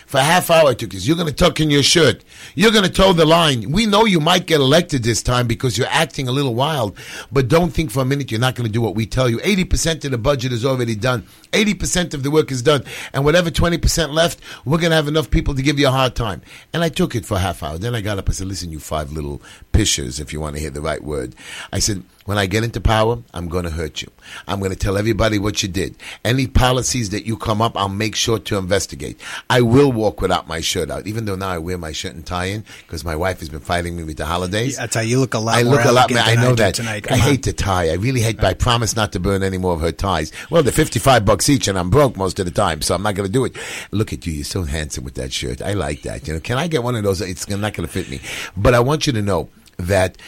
[0.07, 1.07] For half hour I took this.
[1.07, 2.25] You're going to tuck in your shirt.
[2.55, 3.73] You're going to toe the line.
[3.73, 6.97] We know you might get elected this time because you're acting a little wild,
[7.33, 9.39] but don't think for a minute you're not going to do what we tell you.
[9.39, 11.27] 80% of the budget is already done.
[11.51, 12.85] 80% of the work is done.
[13.13, 16.15] And whatever 20% left, we're going to have enough people to give you a hard
[16.15, 16.41] time.
[16.73, 17.77] And I took it for half hour.
[17.77, 18.29] Then I got up.
[18.29, 19.43] I said, listen, you five little
[19.73, 21.35] pishers, if you want to hear the right word.
[21.73, 24.11] I said, when I get into power, I'm going to hurt you.
[24.49, 25.97] I'm going to tell everybody what you did.
[26.25, 29.21] Any policies that you come up, I'll make sure to investigate.
[29.51, 32.27] I will walk without my shirt out, even though now I wear my shirt and
[32.27, 34.79] tie in because my wife has been fighting me with the holidays.
[34.79, 36.13] I tell you, look a lot I more look a lot.
[36.15, 36.75] I know do that.
[36.75, 37.11] tonight.
[37.11, 37.21] I on.
[37.21, 37.91] hate the tie.
[37.91, 38.43] I really hate.
[38.43, 40.33] I promise not to burn any more of her ties.
[40.51, 43.15] Well, they're fifty-five bucks each, and I'm broke most of the time, so I'm not
[43.15, 43.57] going to do it.
[43.91, 44.33] Look at you.
[44.33, 45.63] You're so handsome with that shirt.
[45.63, 46.27] I like that.
[46.27, 47.21] You know, can I get one of those?
[47.21, 48.21] It's not going to fit me.
[48.57, 50.19] But I want you to know that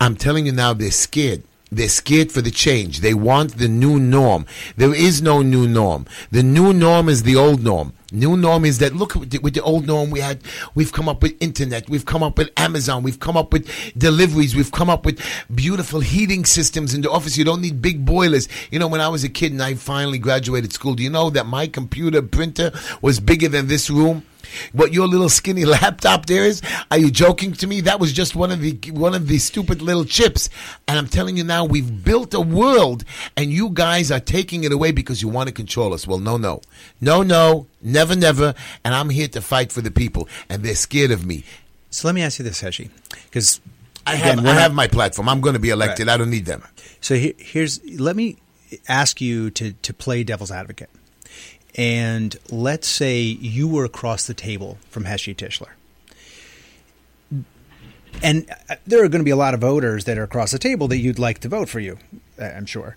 [0.00, 1.42] I'm telling you now, they're scared.
[1.70, 3.00] They're scared for the change.
[3.00, 4.46] They want the new norm.
[4.76, 6.06] There is no new norm.
[6.30, 7.92] The new norm is the old norm.
[8.12, 10.40] New norm is that look with the, old norm we had.
[10.76, 11.88] We've come up with internet.
[11.88, 13.02] We've come up with Amazon.
[13.02, 14.54] We've come up with deliveries.
[14.54, 15.20] We've come up with
[15.52, 17.36] beautiful heating systems in the office.
[17.36, 18.48] You don't need big boilers.
[18.70, 21.30] You know, when I was a kid and I finally graduated school, do you know
[21.30, 22.70] that my computer printer
[23.02, 24.24] was bigger than this room?
[24.72, 26.62] What your little skinny laptop there is?
[26.90, 27.80] Are you joking to me?
[27.82, 30.48] That was just one of the one of the stupid little chips.
[30.88, 33.04] And I'm telling you now, we've built a world,
[33.36, 36.06] and you guys are taking it away because you want to control us.
[36.06, 36.60] Well, no, no,
[37.00, 38.54] no, no, never, never.
[38.84, 41.44] And I'm here to fight for the people, and they're scared of me.
[41.90, 42.90] So let me ask you this, Heshi,
[43.24, 43.60] because
[44.06, 45.28] I have I have my platform.
[45.28, 46.06] I'm going to be elected.
[46.06, 46.14] Right.
[46.14, 46.62] I don't need them.
[47.00, 48.36] So he, here's let me
[48.88, 50.90] ask you to to play devil's advocate,
[51.76, 55.70] and let's say you were across the table from Heshi Tischler,
[58.22, 60.58] and uh, there are going to be a lot of voters that are across the
[60.58, 61.98] table that you'd like to vote for you.
[62.40, 62.96] uh, I'm sure.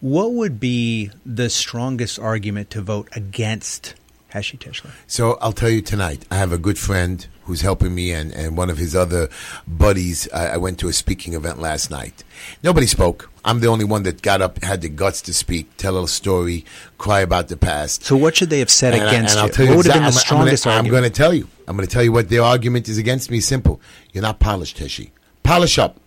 [0.00, 3.94] What would be the strongest argument to vote against
[4.36, 4.90] Heshi Tischler?
[5.06, 6.24] So I'll tell you tonight.
[6.30, 9.28] I have a good friend who's helping me, and, and one of his other
[9.68, 10.28] buddies.
[10.32, 12.24] I, I went to a speaking event last night.
[12.62, 13.30] Nobody spoke.
[13.44, 16.64] I'm the only one that got up, had the guts to speak, tell a story,
[16.98, 18.02] cry about the past.
[18.04, 19.52] So what should they have said And I- against I'll you?
[19.52, 21.32] tell you what would have been the I'm- I'm gonna- strongest I'm going to tell
[21.32, 21.48] you.
[21.68, 23.40] I'm going to tell you what their argument is against me.
[23.40, 23.80] Simple.
[24.12, 25.10] You're not polished, Heshi.
[25.44, 25.98] Polish up.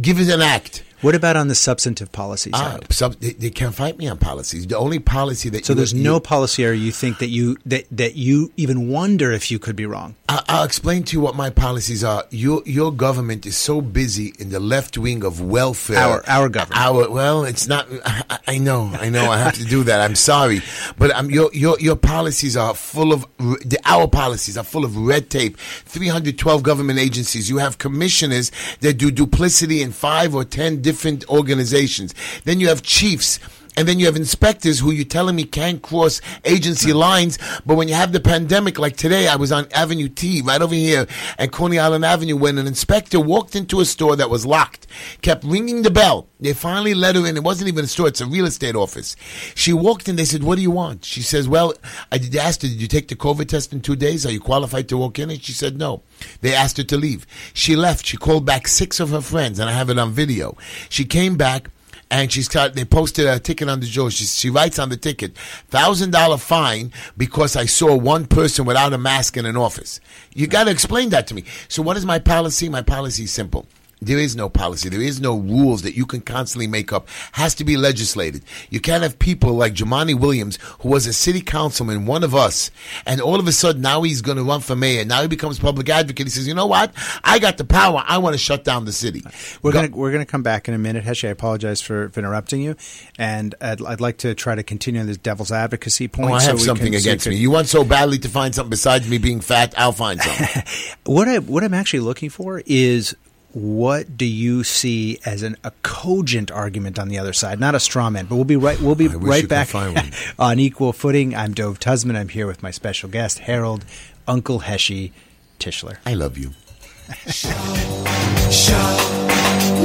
[0.00, 0.82] Give it an act.
[1.04, 2.92] What about on the substantive policy Ah, side?
[2.92, 4.66] sub, they, they can't fight me on policies.
[4.66, 7.56] The only policy that So you, there's you- no policy area you think that you
[7.66, 10.14] that that you even wonder if you could be wrong.
[10.28, 12.24] I- I'll explain to you what my policies are.
[12.30, 15.98] Your your government is so busy in the left wing of welfare.
[15.98, 16.80] Our- our government.
[16.80, 17.86] Our well, it's not.
[18.06, 19.30] I, I know, I know.
[19.30, 20.00] I have to do that.
[20.00, 20.62] I'm sorry,
[20.98, 24.96] but um, your your your policies are full of the our policies are full of
[24.96, 25.56] red tape.
[25.58, 27.50] 312 government agencies.
[27.50, 30.93] You have commissioners that do duplicity in five or ten different
[31.28, 32.14] organizations.
[32.44, 33.38] Then you have chiefs.
[33.76, 37.38] And then you have inspectors who you're telling me can't cross agency lines.
[37.66, 40.74] But when you have the pandemic, like today, I was on Avenue T, right over
[40.74, 41.06] here
[41.38, 44.86] at Coney Island Avenue, when an inspector walked into a store that was locked,
[45.22, 46.28] kept ringing the bell.
[46.38, 47.36] They finally let her in.
[47.36, 49.16] It wasn't even a store, it's a real estate office.
[49.54, 51.04] She walked in, they said, What do you want?
[51.04, 51.74] She says, Well,
[52.12, 54.26] I did asked her, Did you take the COVID test in two days?
[54.26, 55.30] Are you qualified to walk in?
[55.30, 56.02] And she said, No.
[56.42, 57.26] They asked her to leave.
[57.54, 58.06] She left.
[58.06, 60.56] She called back six of her friends, and I have it on video.
[60.88, 61.70] She came back
[62.10, 64.10] and she's got they posted a ticket on the door.
[64.10, 65.36] She, she writes on the ticket,
[65.68, 70.00] thousand dollar fine because I saw one person without a mask in an office.
[70.34, 71.44] You got to explain that to me.
[71.68, 72.68] So what is my policy?
[72.68, 73.66] My policy is simple.
[74.04, 74.88] There is no policy.
[74.88, 77.08] There is no rules that you can constantly make up.
[77.32, 78.44] Has to be legislated.
[78.70, 82.70] You can't have people like Jumaane Williams, who was a city councilman, one of us,
[83.06, 85.04] and all of a sudden now he's going to run for mayor.
[85.04, 86.26] Now he becomes public advocate.
[86.26, 86.92] He says, "You know what?
[87.22, 88.02] I got the power.
[88.06, 89.22] I want to shut down the city."
[89.62, 91.28] We're Go- gonna we're gonna come back in a minute, Heshi.
[91.28, 92.76] I apologize for, for interrupting you,
[93.18, 96.30] and I'd, I'd like to try to continue on this devil's advocacy point.
[96.30, 97.34] Oh, I have we something can- so against me.
[97.34, 99.74] can- You want so badly to find something besides me being fat?
[99.76, 100.62] I'll find something.
[101.04, 103.14] What I what I'm actually looking for is
[103.54, 107.80] what do you see as an, a cogent argument on the other side, not a
[107.80, 108.26] straw man.
[108.26, 108.80] But we'll be right.
[108.80, 109.74] We'll be I wish you right back
[110.38, 111.34] on equal footing.
[111.34, 112.16] I'm Dove Tusman.
[112.16, 113.84] I'm here with my special guest Harold
[114.26, 115.12] Uncle Heshi
[115.58, 115.98] Tischler.
[116.04, 116.50] I love you.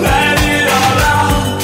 [0.02, 1.59] Let it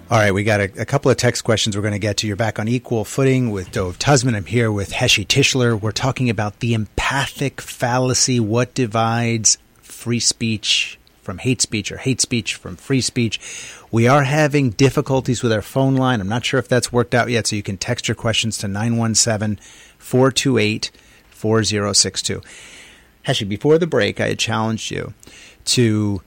[0.09, 2.27] All right, we got a, a couple of text questions we're going to get to.
[2.27, 4.37] You're back on equal footing with Dove Tusman.
[4.37, 5.77] I'm here with Heshi Tischler.
[5.77, 8.39] We're talking about the empathic fallacy.
[8.39, 13.37] What divides free speech from hate speech or hate speech from free speech?
[13.91, 16.21] We are having difficulties with our phone line.
[16.21, 18.69] I'm not sure if that's worked out yet, so you can text your questions to
[18.69, 19.61] 917
[19.97, 20.89] 428
[21.31, 22.41] 4062.
[23.25, 25.13] Heshi, before the break, I had challenged you
[25.65, 26.21] to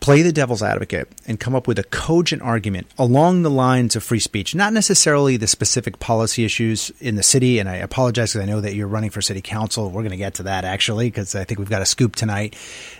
[0.00, 4.02] play the devil's advocate and come up with a cogent argument along the lines of
[4.02, 7.58] free speech, not necessarily the specific policy issues in the city.
[7.58, 9.90] And I apologize because I know that you're running for city council.
[9.90, 12.56] We're going to get to that actually because I think we've got a scoop tonight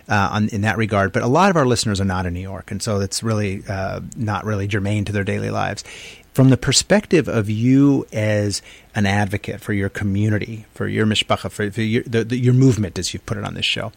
[0.09, 1.13] uh, on, in that regard.
[1.13, 3.63] But a lot of our listeners are not in New York, and so it's really
[3.69, 5.85] uh, not really germane to their daily lives.
[6.33, 8.61] From the perspective of you as
[8.95, 12.99] an advocate for your community, for your mishpacha, for, for your, the, the, your movement,
[12.99, 13.91] as you've put it on this show,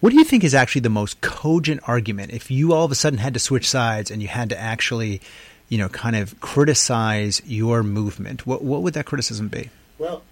[0.00, 2.94] what do you think is actually the most cogent argument if you all of a
[2.94, 5.20] sudden had to switch sides and you had to actually,
[5.68, 8.46] you know, kind of criticize your movement?
[8.46, 9.70] What what would that criticism be?
[9.98, 10.22] Well,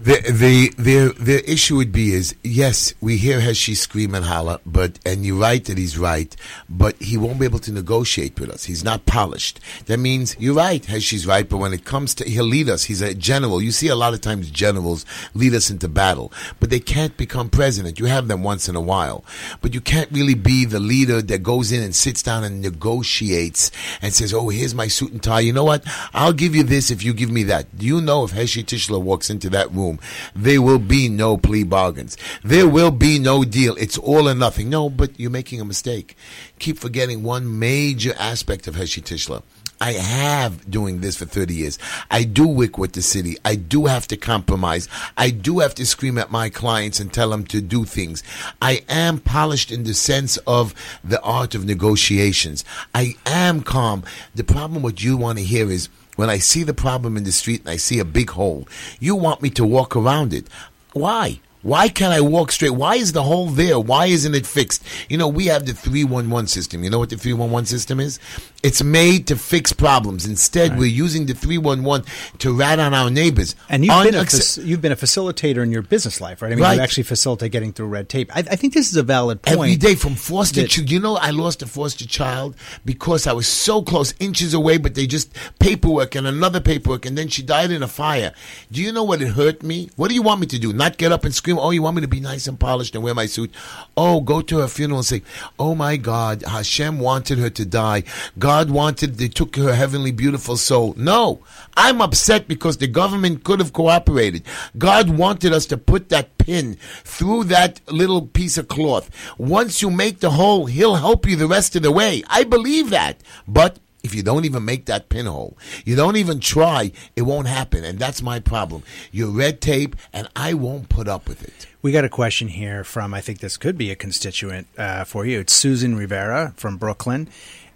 [0.00, 4.60] the the the the issue would be is yes, we hear Heshi scream and holler,
[4.64, 6.36] but and you're right that he's right,
[6.68, 8.64] but he won't be able to negotiate with us.
[8.64, 9.58] He's not polished.
[9.86, 12.84] That means you're right, Heshi's right, but when it comes to he'll lead us.
[12.84, 13.60] He's a general.
[13.60, 17.50] You see a lot of times generals lead us into battle, but they can't become
[17.50, 17.98] president.
[17.98, 19.24] You have them once in a while,
[19.60, 23.72] but you can't really be the leader that goes in and sits down and negotiates
[24.00, 25.40] and says, "Oh, here's my suit and tie.
[25.40, 25.82] You know what?
[26.14, 29.02] I'll give you this if you give me that." Do you know if Heshi Tischler
[29.02, 29.87] walks into that room?
[30.34, 32.16] There will be no plea bargains.
[32.42, 33.74] There will be no deal.
[33.76, 34.68] It's all or nothing.
[34.68, 36.16] No, but you're making a mistake.
[36.58, 39.42] Keep forgetting one major aspect of Heshi Tischler.
[39.80, 41.78] I have doing this for 30 years.
[42.10, 43.36] I do work with the city.
[43.44, 44.88] I do have to compromise.
[45.16, 48.24] I do have to scream at my clients and tell them to do things.
[48.60, 50.74] I am polished in the sense of
[51.04, 52.64] the art of negotiations.
[52.92, 54.02] I am calm.
[54.34, 55.88] The problem what you want to hear is
[56.18, 58.66] when I see the problem in the street and I see a big hole,
[58.98, 60.48] you want me to walk around it.
[60.92, 61.38] Why?
[61.62, 62.70] Why can't I walk straight?
[62.70, 63.78] Why is the hole there?
[63.80, 64.82] Why isn't it fixed?
[65.08, 66.84] You know, we have the 311 system.
[66.84, 68.20] You know what the 311 system is?
[68.62, 70.24] It's made to fix problems.
[70.26, 70.78] Instead, Right.
[70.80, 72.04] we're using the 311
[72.38, 73.54] to rat on our neighbors.
[73.68, 76.52] And you've been, a fac- you've been a facilitator in your business life, right?
[76.52, 76.76] I mean, Right.
[76.76, 78.30] you actually facilitate getting through red tape.
[78.34, 79.58] I, I think this is a valid point.
[79.58, 80.92] Every day from foster that- children.
[80.92, 82.54] You know, I lost a foster child
[82.84, 87.18] because I was so close, inches away, but they just paperwork and another paperwork, and
[87.18, 88.32] then she died in a fire.
[88.70, 89.90] Do you know what it hurt me?
[89.96, 90.72] What do you want me to do?
[90.72, 93.04] Not get up and scream, oh, you want me to be nice and polished and
[93.04, 93.52] wear my suit?
[93.96, 95.22] Oh, go to her funeral and say,
[95.58, 98.02] oh my God, Hashem wanted her to die.
[98.38, 100.94] God wanted, they took her heavenly, beautiful soul.
[100.96, 101.40] No,
[101.76, 104.42] I'm upset because the government could have cooperated.
[104.76, 109.10] God wanted us to put that pin through that little piece of cloth.
[109.38, 112.22] Once you make the hole, He'll help you the rest of the way.
[112.28, 113.22] I believe that.
[113.46, 113.78] But
[114.08, 117.84] if you don't even make that pinhole, you don't even try, it won't happen.
[117.84, 118.82] And that's my problem.
[119.12, 121.66] You're red tape, and I won't put up with it.
[121.82, 125.26] We got a question here from, I think this could be a constituent uh, for
[125.26, 125.40] you.
[125.40, 127.28] It's Susan Rivera from Brooklyn.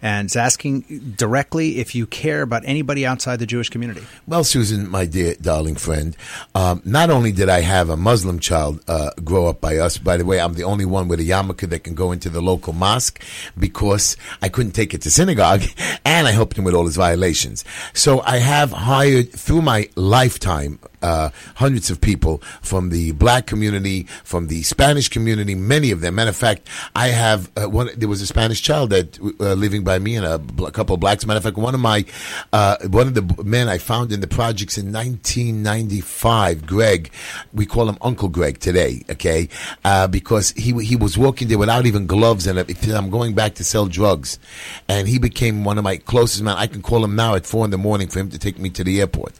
[0.03, 0.81] And it's asking
[1.17, 4.03] directly if you care about anybody outside the Jewish community.
[4.27, 6.17] Well, Susan, my dear darling friend,
[6.53, 10.17] um, not only did I have a Muslim child uh, grow up by us, by
[10.17, 12.73] the way, I'm the only one with a yarmulke that can go into the local
[12.73, 13.23] mosque
[13.57, 15.63] because I couldn't take it to synagogue,
[16.05, 17.63] and I helped him with all his violations.
[17.93, 24.03] So I have hired through my lifetime uh, hundreds of people from the black community,
[24.23, 26.15] from the Spanish community, many of them.
[26.15, 27.89] Matter of fact, I have uh, one.
[27.95, 30.99] There was a Spanish child that uh, living by me, and a, a couple of
[30.99, 31.25] blacks.
[31.25, 32.05] Matter of fact, one of my
[32.53, 37.11] uh, one of the men I found in the projects in 1995, Greg.
[37.53, 39.49] We call him Uncle Greg today, okay?
[39.83, 43.63] Uh, because he he was walking there without even gloves, and I'm going back to
[43.63, 44.39] sell drugs,
[44.87, 46.55] and he became one of my closest men.
[46.55, 48.69] I can call him now at four in the morning for him to take me
[48.71, 49.33] to the airport.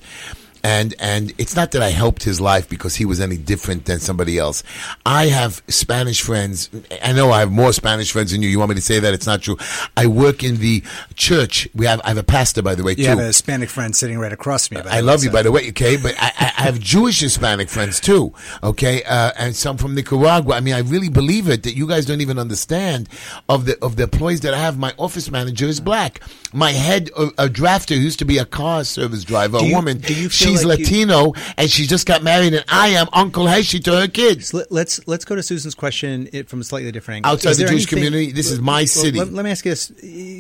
[0.64, 4.00] And and it's not that I helped his life because he was any different than
[4.00, 4.64] somebody else.
[5.06, 6.70] I have Spanish friends.
[7.04, 8.50] I know I have more Spanish friends than you.
[8.50, 9.14] You want me to say that?
[9.14, 9.58] It's not true.
[9.98, 10.84] I work in the
[11.16, 11.68] church.
[11.76, 13.10] We have I have a pastor, by the way, You too.
[13.10, 15.42] have a Hispanic friend sitting right across from by I love way, you, so- by
[15.44, 15.98] the way, okay?
[15.98, 18.34] But I, I have Jewish Hispanic friends too,
[18.64, 19.04] okay?
[19.04, 20.56] Uh, and some from Nicaragua.
[20.56, 23.10] I mean, I really believe it that you guys don't even understand
[23.50, 24.78] of the of the employees that I have.
[24.78, 26.22] My office manager is black.
[26.54, 29.76] My head uh, a drafter used to be a car service driver, Do a you-
[29.76, 29.98] woman.
[29.98, 33.08] do you feel She's like you- Latino, and she just got married, and I am
[33.14, 34.50] Uncle Heshi to her kids.
[34.50, 37.32] So let's let's go to Susan's question it- from a slightly different angle.
[37.34, 39.20] Outside the Jewish community, this is my well, city.
[39.20, 39.92] Let, let me ask you this,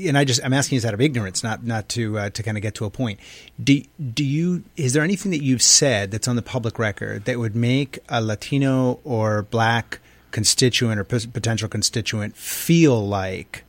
[0.07, 2.57] and I just I'm asking this out of ignorance, not not to uh, to kind
[2.57, 3.19] of get to a point.
[3.63, 3.81] Do
[4.13, 7.55] do you is there anything that you've said that's on the public record that would
[7.55, 9.99] make a Latino or black
[10.31, 13.63] constituent or potential constituent feel like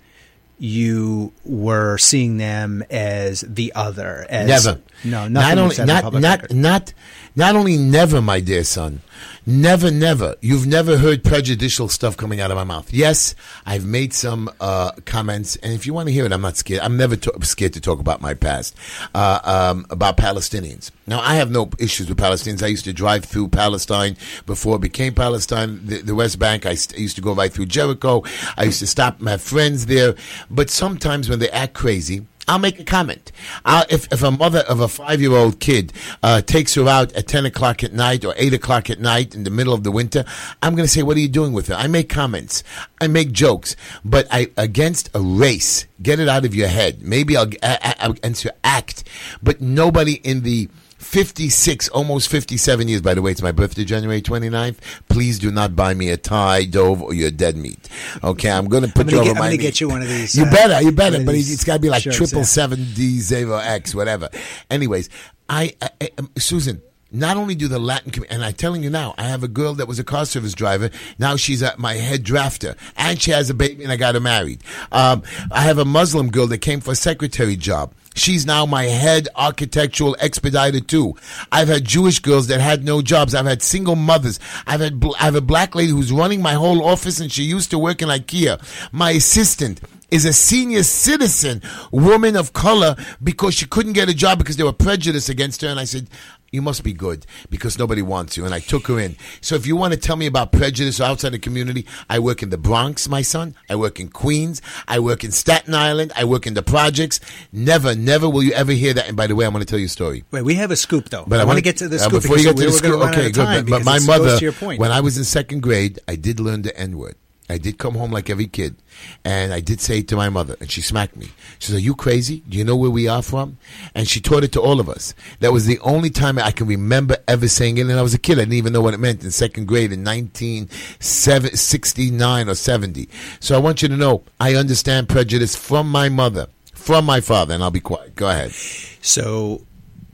[0.59, 4.27] you were seeing them as the other?
[4.29, 4.81] As, Never.
[5.05, 6.57] No, nothing Not only said on the not public not record.
[6.57, 6.93] not
[7.37, 9.01] not only never, my dear son.
[9.47, 10.37] Never, never.
[10.41, 12.93] You've never heard prejudicial stuff coming out of my mouth.
[12.93, 13.35] Yes,
[13.67, 16.81] I've made some uh, comments, and if you want to hear it, I'm not scared.
[16.81, 18.75] I'm never to- scared to talk about my past,
[19.15, 20.91] uh, um, about Palestinians.
[21.07, 22.63] Now, I have no issues with Palestinians.
[22.63, 24.17] I used to drive through Palestine
[24.47, 26.65] before it became Palestine, the, the West Bank.
[26.65, 28.23] I, st- I used to go right through Jericho.
[28.57, 30.15] I used to stop my friends there.
[30.51, 33.33] But sometimes when they act crazy, I'll make a comment.
[33.65, 35.93] I'll, if, if a mother of a five year old kid
[36.23, 39.45] uh, takes her out at 10 o'clock at night or 8 o'clock at night in
[39.45, 40.25] the middle of the winter,
[40.63, 41.75] I'm going to say, What are you doing with her?
[41.75, 42.63] I make comments.
[43.01, 43.77] I make jokes.
[44.05, 47.03] But I against a race, get it out of your head.
[47.03, 49.05] Maybe I'll, I, I, I'll answer act.
[49.43, 50.69] But nobody in the
[51.05, 53.03] 56, almost 57 years.
[53.03, 54.79] By the way, it's my birthday, January 29th.
[55.09, 57.89] Please do not buy me a tie, Dove, or your dead meat.
[58.25, 60.03] Okay, I'm going to put you gonna over get- I'm my gonna get you one
[60.03, 61.23] of these, You uh, better, you better.
[61.25, 64.29] But it's got to be like triple seven D zero X, whatever.
[64.71, 65.09] Anyways,
[65.49, 66.83] I, I, I um, Susan.
[67.13, 69.75] Not only do the Latin community, and I'm telling you now, I have a girl
[69.75, 70.91] that was a car service driver.
[71.17, 74.21] Now she's at my head drafter, and she has a baby, and I got her
[74.21, 74.63] married.
[74.91, 77.95] Um, I have a Muslim girl that came for a secretary job.
[78.15, 81.15] She's now my head architectural expediter too.
[81.53, 83.35] I've had Jewish girls that had no jobs.
[83.35, 84.41] I've had single mothers.
[84.67, 87.43] I've had bl- I have a black lady who's running my whole office, and she
[87.43, 88.61] used to work in IKEA.
[88.93, 91.61] My assistant is a senior citizen
[91.91, 95.69] woman of color because she couldn't get a job because there were prejudice against her.
[95.69, 96.09] And I said,
[96.55, 98.45] you must be good because nobody wants you.
[98.45, 99.17] And I took her in.
[99.41, 102.51] So if you want to tell me about prejudice outside the community, I work in
[102.51, 103.57] the Bronx, my son.
[103.69, 104.63] I work in Queens.
[104.87, 106.13] I work in Staten Island.
[106.17, 107.19] I work in the projects.
[107.53, 109.09] Never, never will you ever hear that.
[109.09, 110.25] And by the way, I'm going to tell you a story.
[110.31, 111.25] Wait, we have a scoop though.
[111.27, 112.93] But I, want wanna- get to the uh, scoop before you get to the scoop,
[112.93, 113.69] gonna run out okay, good.
[113.69, 114.79] But, my mother, to your point.
[114.79, 117.17] when I was in second grade, I did learn the N word.
[117.49, 118.75] I did come home like every kid,
[119.23, 121.29] and I did say it to my mother, and she smacked me.
[121.59, 122.43] She said, "Are you crazy?
[122.49, 123.59] Do you know where we are from?"
[123.95, 125.13] And she taught it to all of us.
[125.41, 128.19] That was the only time I can remember ever saying it, and I was a
[128.19, 128.39] kid.
[128.39, 133.11] I didn't even know what it meant in second grade in 1969 or 70.
[133.41, 137.53] So I want you to know I understand prejudice from my mother, from my father,
[137.55, 138.17] and I'll be quiet.
[138.17, 138.53] Go ahead.
[138.53, 139.67] So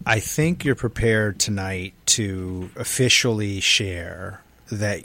[0.05, 5.05] I think you're prepared tonight to officially share that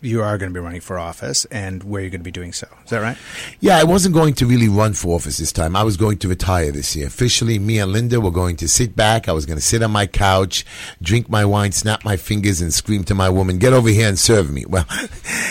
[0.00, 2.52] you are going to be running for office and where you're going to be doing
[2.52, 2.68] so.
[2.84, 3.16] Is that right?
[3.60, 5.74] Yeah, I wasn't going to really run for office this time.
[5.74, 7.06] I was going to retire this year.
[7.06, 9.28] Officially, me and Linda were going to sit back.
[9.28, 10.66] I was going to sit on my couch,
[11.00, 14.18] drink my wine, snap my fingers, and scream to my woman, "Get over here and
[14.18, 14.64] serve me."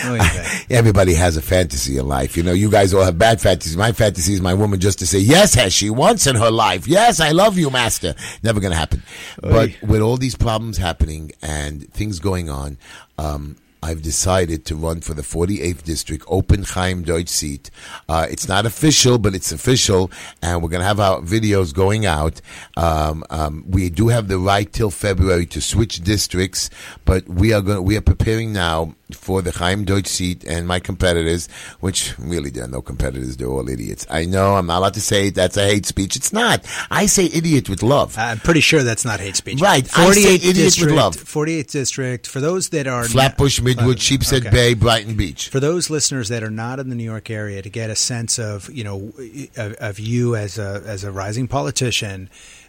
[0.04, 0.48] Well, yeah.
[0.70, 2.36] everybody has a fantasy in life.
[2.36, 3.76] You know, you guys all have bad fantasies.
[3.76, 6.86] My fantasy is my woman just to say, "Yes, has she once in her life?
[6.86, 9.02] Yes, I love you, master." Never going to happen.
[9.40, 12.78] But with all these problems happening and things going on.
[13.18, 13.56] Um,
[13.86, 17.70] I've decided to run for the 48th district open Chaim Deutsch seat.
[18.08, 20.10] Uh, it's not official, but it's official,
[20.42, 22.40] and we're going to have our videos going out.
[22.76, 26.68] Um, um, we do have the right till February to switch districts,
[27.04, 27.84] but we are going.
[27.84, 31.48] We are preparing now for the Chaim Deutsch seat and my competitors,
[31.80, 33.36] which really there are no competitors.
[33.36, 34.06] They're all idiots.
[34.10, 35.30] I know I'm not allowed to say.
[35.30, 36.16] That's a hate speech.
[36.16, 36.64] It's not.
[36.90, 38.16] I say idiot with love.
[38.18, 39.60] I'm pretty sure that's not hate speech.
[39.60, 39.88] Right.
[39.96, 41.16] I say 48th idiot with district, love.
[41.16, 42.26] 48th district.
[42.26, 44.50] For those that are Flatbush, Midwood, uh, Sheepshead Okay.
[44.50, 45.48] Bay, Brighton Beach.
[45.48, 48.38] For those listeners that are not in the New York area, to get a sense
[48.38, 49.12] of you know
[49.56, 52.28] of, of you as a as a rising politician,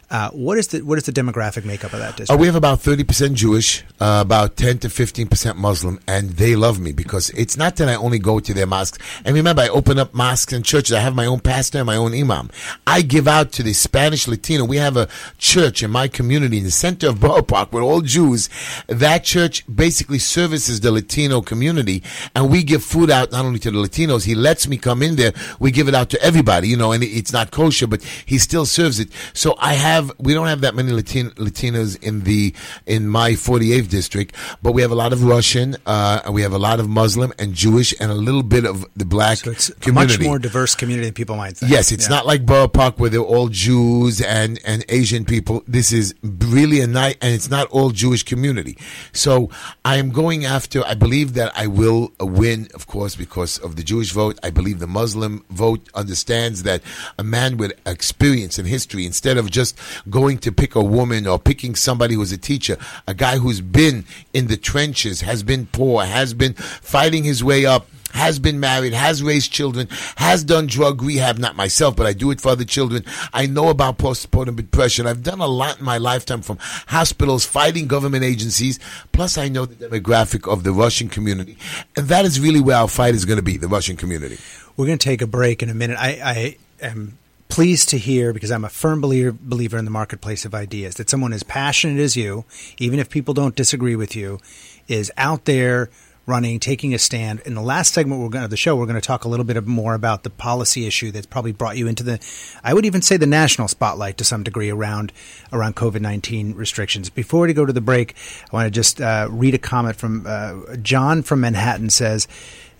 [0.10, 2.40] uh, what is the what is the demographic makeup of that Uh, district?
[2.42, 6.94] we have about 30% Jewish, uh, about 10 to 15% Muslim, and they love me
[6.94, 8.98] because it's not that I only go to their mosques.
[9.26, 10.94] And remember, I open up mosques and churches.
[10.94, 12.50] I have my own pastor and my own imam.
[12.86, 14.64] I give out to the Spanish Latino.
[14.64, 18.00] We have a church in my community in the center of Borough Park with all
[18.02, 18.50] Jews.
[18.88, 22.02] That church basically services the Latino community,
[22.34, 24.24] and we give food out not only to the Latinos.
[24.24, 25.34] He lets me come in there.
[25.60, 28.66] We give it out to everybody, you know, and it's not kosher, but he still
[28.66, 29.10] serves it.
[29.34, 32.54] So I have have we don't have that many Latin, Latinos in the
[32.86, 36.58] in my 48th district, but we have a lot of Russian, uh, we have a
[36.70, 39.74] lot of Muslim and Jewish, and a little bit of the black So it's a
[39.76, 40.18] community.
[40.20, 41.72] much more diverse community than people might think.
[41.72, 42.16] Yes, it's Yeah.
[42.16, 45.64] not like Borough Park where they're all Jews and, and Asian people.
[45.68, 48.78] This is really a night, and it's not all Jewish community.
[49.14, 49.50] So
[49.84, 50.86] I am going after.
[50.86, 54.38] I believe that I will win, of course, because of the Jewish vote.
[54.44, 56.82] I believe the Muslim vote understands that
[57.18, 59.76] a man with experience and history, instead of just
[60.10, 62.78] going to pick a woman or picking somebody who's a teacher,
[63.08, 67.66] a guy who's been in the trenches, has been poor, has been fighting his way
[67.66, 72.14] up has been married, has raised children, has done drug rehab, not myself, but I
[72.14, 73.04] do it for other children.
[73.34, 75.08] I know about postpartum depression.
[75.08, 76.58] I've done a lot in my lifetime from
[76.88, 78.80] hospitals, fighting government agencies.
[79.12, 81.58] Plus, I know the demographic of the Russian community.
[81.96, 84.38] And that is really where our fight is going to be, the Russian community.
[84.76, 85.98] We're going to take a break in a minute.
[86.00, 87.18] I, I am
[87.48, 91.10] pleased to hear because I'm a firm believer believer in the marketplace of ideas that
[91.10, 92.46] someone as passionate as you,
[92.78, 94.40] even if people don't disagree with you,
[94.88, 95.90] is out there
[96.26, 97.40] running, taking a stand.
[97.46, 99.46] In the last segment we're going to, the show, we're going to talk a little
[99.46, 102.20] bit more about the policy issue that's probably brought you into the,
[102.66, 105.14] I would even say the national spotlight to some degree around
[105.54, 107.10] around COVID nineteen restrictions.
[107.10, 108.14] Before we go to the break,
[108.52, 112.28] I want to just uh, read a comment from uh, John from Manhattan says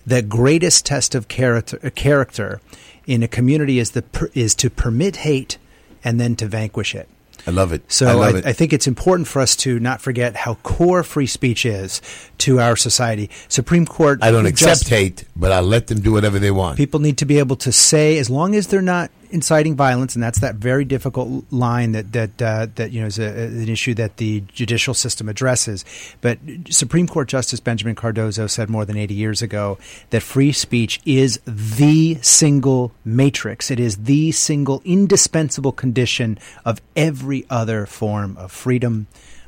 [0.06, 2.60] the greatest test of character, character
[3.08, 4.04] in a community is the
[4.34, 5.58] is to permit hate
[6.04, 7.08] and then to vanquish it.
[7.46, 7.82] I love it.
[7.90, 8.56] So I I, love I, it.
[8.56, 12.02] think it's important for us to not forget how core free speech is
[12.38, 13.30] to our society.
[13.48, 14.18] Supreme Court.
[14.22, 16.76] I don't accept just- hate, but I'll let them do whatever they want.
[16.76, 20.22] People need to be able to say, as long as they're not inciting violence, and
[20.22, 23.94] that's that very difficult line that that uh, that you know is a, an issue
[23.94, 25.84] that the judicial system addresses.
[26.20, 26.38] But
[26.70, 29.78] Supreme Court Justice Benjamin Cardozo said more than 80 years ago
[30.10, 33.70] that free speech is the single matrix.
[33.70, 39.06] It is the single indispensable condition of every other form of freedom.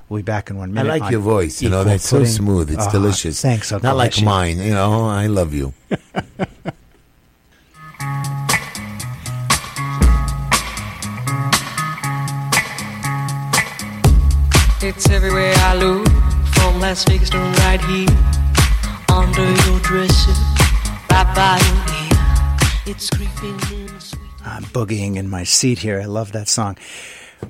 [0.09, 0.91] We'll be back in one minute.
[0.91, 1.63] I like your voice.
[1.63, 2.69] You know, that's so smooth.
[2.71, 3.41] It's Ah, delicious.
[3.41, 4.25] Thanks, Uncle Not like Heshi.
[4.25, 4.59] mine.
[4.59, 5.73] You know, I love you.
[14.91, 16.09] It's everywhere I look,
[16.53, 18.09] from Las Vegas to right here,
[19.09, 20.33] under your dresser,
[21.09, 22.97] right by your ear.
[22.97, 23.89] It's creeping in.
[24.45, 26.01] I'm boogieing in my seat here.
[26.01, 26.77] I love that song.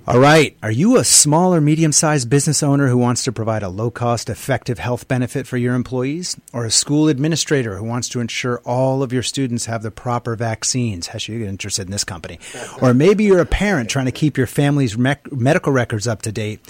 [0.07, 0.57] All right.
[0.63, 3.91] Are you a small or medium sized business owner who wants to provide a low
[3.91, 6.39] cost, effective health benefit for your employees?
[6.53, 10.37] Or a school administrator who wants to ensure all of your students have the proper
[10.37, 11.09] vaccines?
[11.09, 12.39] Hesh, you get interested in this company.
[12.83, 16.61] Or maybe you're a parent trying to keep your family's medical records up to date.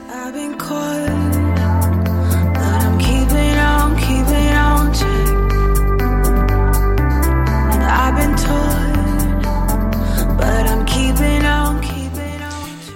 [0.09, 1.09] I've been caught,
[2.55, 5.07] but I'm keeping on, keeping on to.
[7.73, 9.43] And I've been told,
[10.39, 12.95] but I'm keeping on, keeping on to.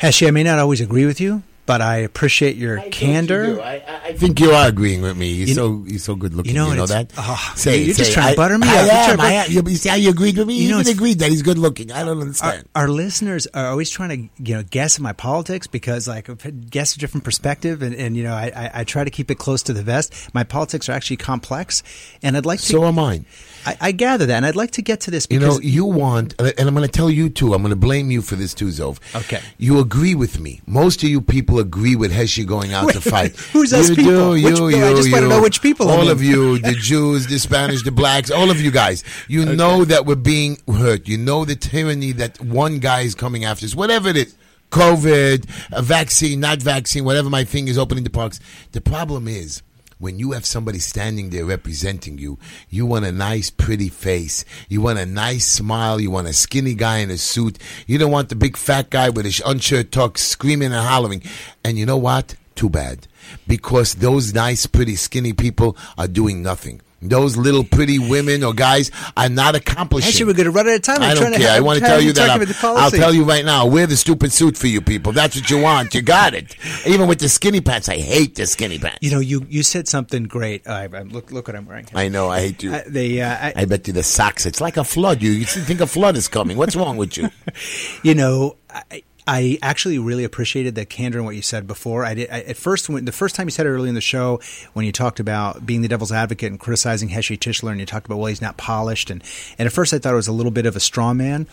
[0.00, 3.60] Heshi, I may not always agree with you, but I appreciate your candor.
[3.62, 5.30] I, I, I think you are agreeing with me.
[5.30, 6.52] You're You so you're so good looking.
[6.56, 7.12] you You know, know, that?
[7.16, 8.14] oh, say, you're just say it.
[8.14, 8.92] trying to butter me I up.
[9.10, 9.20] Am.
[9.20, 9.52] I am.
[9.52, 10.54] You, see how you agreed with me?
[10.56, 11.92] You You, know, even agreed that he's good looking.
[11.92, 12.66] I don't understand.
[12.74, 16.28] our listeners are always trying to, you know, guess at my politics because, like,
[16.70, 19.36] guess a different perspective, and, and you know, I, I, I try to keep it
[19.36, 20.34] close to the vest.
[20.34, 21.84] My politics are actually complex,
[22.20, 22.66] and I'd like to.
[22.66, 23.22] so am I.
[23.66, 26.34] I, I gather that, and I'd like to get to this You know, you want,
[26.38, 27.52] and I'm going to tell you too.
[27.54, 28.98] I'm going to blame you for this too, Zov.
[29.14, 29.40] Okay.
[29.58, 30.60] You agree with me.
[30.66, 33.36] Most of you people agree with Heshi going out to fight.
[33.52, 34.12] who's us you people?
[34.12, 36.10] Do, Which- you, I you, just wanna know which people I All mean.
[36.10, 39.04] of you, the Jews, the Spanish, the blacks, all of you guys.
[39.28, 41.06] You know that we're being hurt.
[41.08, 43.74] You know the tyranny that one guy is coming after us.
[43.74, 44.36] Whatever it is.
[44.70, 48.38] COVID, a vaccine, not vaccine, whatever my thing is opening the parks.
[48.70, 49.62] The problem is,
[50.00, 52.38] when you have somebody standing there representing you,
[52.70, 54.46] you want a nice, pretty face.
[54.68, 56.00] You want a nice smile.
[56.00, 57.58] You want a skinny guy in a suit.
[57.86, 61.22] You don't want the big fat guy with his unshirt tuck screaming and hollering.
[61.62, 62.34] And you know what?
[62.54, 63.06] Too bad.
[63.46, 66.80] Because those nice, pretty, skinny people are doing nothing.
[67.02, 70.08] Those little pretty women or guys are not accomplishing.
[70.08, 71.02] Actually, we're going to run out of time.
[71.02, 71.40] I I'm don't care.
[71.40, 72.28] To, I I'm want to tell you that.
[72.28, 72.98] I'll, about the I'll policy.
[72.98, 73.66] tell you right now.
[73.66, 75.12] Wear the stupid suit for you people.
[75.12, 75.94] That's what you want.
[75.94, 76.56] You got it.
[76.86, 78.98] Even with the skinny pants, I hate the skinny pants.
[79.00, 80.66] You know, you, you said something great.
[80.66, 81.86] Look look what I'm wearing.
[81.94, 82.28] I know.
[82.28, 82.74] I hate you.
[82.74, 84.44] Uh, the uh, I, I bet you the socks.
[84.44, 85.22] It's like a flood.
[85.22, 86.56] You, you think a flood is coming.
[86.56, 87.30] What's wrong with you?
[88.02, 92.04] you know, I, I actually really appreciated the candor in what you said before.
[92.04, 94.00] I did I, at first when the first time you said it early in the
[94.00, 94.40] show
[94.72, 98.06] when you talked about being the devil's advocate and criticizing Heshi Tischler, and you talked
[98.06, 99.22] about well he's not polished, and
[99.56, 101.46] and at first I thought it was a little bit of a straw man.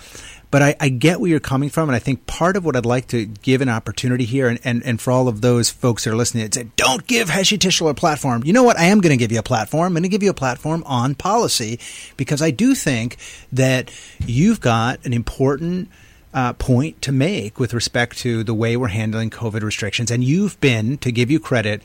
[0.50, 2.86] But I, I get where you're coming from, and I think part of what I'd
[2.86, 6.12] like to give an opportunity here, and, and, and for all of those folks that
[6.12, 8.44] are listening, that say, don't give Heshi Tischler a platform.
[8.46, 8.80] You know what?
[8.80, 9.88] I am going to give you a platform.
[9.88, 11.82] I'm going to give you a platform on policy
[12.16, 13.18] because I do think
[13.52, 13.92] that
[14.26, 15.90] you've got an important
[16.38, 20.12] uh, point to make with respect to the way we're handling COVID restrictions.
[20.12, 21.82] And you've been, to give you credit,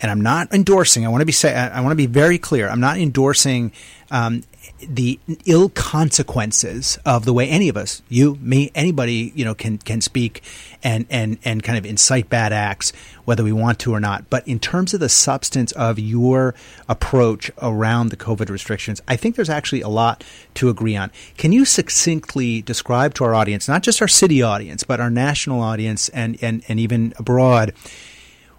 [0.00, 1.04] and I'm not endorsing.
[1.04, 2.68] I want to be say, I want to be very clear.
[2.68, 3.72] I'm not endorsing
[4.10, 4.42] um,
[4.80, 9.78] the ill consequences of the way any of us, you, me, anybody, you know, can
[9.78, 10.42] can speak
[10.82, 12.92] and and and kind of incite bad acts,
[13.24, 14.30] whether we want to or not.
[14.30, 16.54] But in terms of the substance of your
[16.88, 20.24] approach around the COVID restrictions, I think there's actually a lot
[20.54, 21.10] to agree on.
[21.36, 25.60] Can you succinctly describe to our audience, not just our city audience, but our national
[25.60, 27.74] audience and and, and even abroad,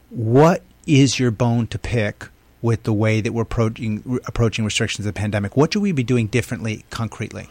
[0.10, 0.64] what
[1.00, 2.28] is your bone to pick
[2.62, 5.56] with the way that we're approaching approaching restrictions of the pandemic?
[5.58, 7.50] What should we be doing differently concretely?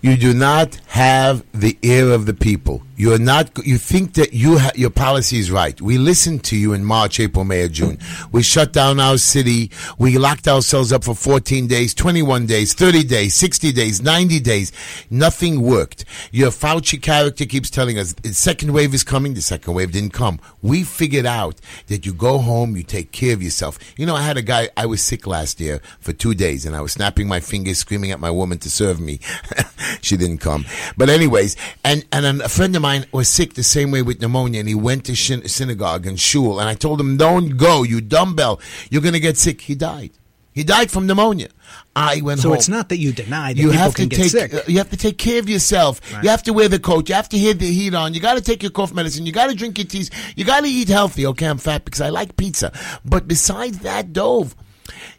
[0.00, 2.80] You do not have the ear of the people.
[2.96, 3.50] You are not.
[3.66, 5.80] You think that you ha- your policy is right.
[5.80, 7.98] We listened to you in March, April, May, or June.
[8.30, 9.72] We shut down our city.
[9.98, 14.70] We locked ourselves up for 14 days, 21 days, 30 days, 60 days, 90 days.
[15.10, 16.04] Nothing worked.
[16.30, 19.34] Your Fauci character keeps telling us the second wave is coming.
[19.34, 20.38] The second wave didn't come.
[20.62, 23.80] We figured out that you go home, you take care of yourself.
[23.96, 24.68] You know, I had a guy.
[24.76, 28.12] I was sick last year for two days, and I was snapping my fingers, screaming
[28.12, 29.18] at my woman to serve me.
[30.00, 30.64] she didn't come.
[30.96, 34.60] But anyways, and and a friend of mine was sick the same way with pneumonia,
[34.60, 38.00] and he went to shin- synagogue and shul, and I told him, "Don't go, you
[38.00, 38.60] dumbbell.
[38.90, 40.10] You're gonna get sick." He died.
[40.52, 41.48] He died from pneumonia.
[41.96, 42.56] I went So home.
[42.58, 44.30] it's not that you deny that you people have can to get take.
[44.30, 44.54] sick.
[44.54, 46.00] uh, you have to take care of yourself.
[46.22, 47.08] You have to wear the coat.
[47.08, 48.14] You have to have the heat on.
[48.14, 49.26] You got to take your cough medicine.
[49.26, 50.10] You got to drink your teas.
[50.36, 51.26] You got to eat healthy.
[51.26, 52.72] Okay, I'm fat because I like pizza.
[53.04, 54.54] But besides that, Dove,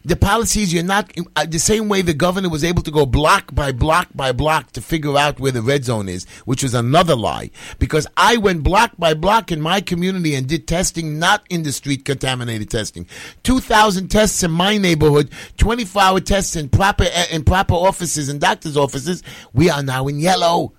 [0.06, 3.52] the policies you're not uh, the same way the governor was able to go block
[3.52, 7.16] by block by block to figure out where the red zone is, which was another
[7.16, 7.50] lie.
[7.80, 11.72] Because I went block by block in my community and did testing, not in the
[11.72, 13.08] street contaminated testing.
[13.42, 17.74] Two thousand tests in my neighborhood, twenty four hour tests in proper uh, in proper
[17.74, 19.24] offices and doctors' offices.
[19.52, 20.72] We are now in yellow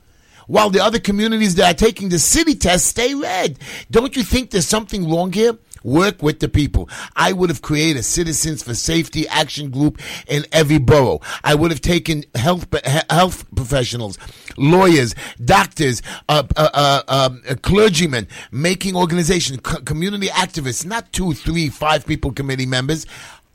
[0.48, 3.60] while the other communities that are taking the city test stay red.
[3.92, 5.58] Don't you think there's something wrong here?
[5.84, 6.90] Work with the people.
[7.16, 11.22] I would have created a Citizens for Safety action group in every borough.
[11.44, 12.68] I would have taken health
[13.10, 14.18] health professionals,
[14.58, 21.34] lawyers, doctors, uh, uh, uh, um, uh, clergymen, making organization, co- community activists, not two,
[21.34, 23.06] three, five people committee members.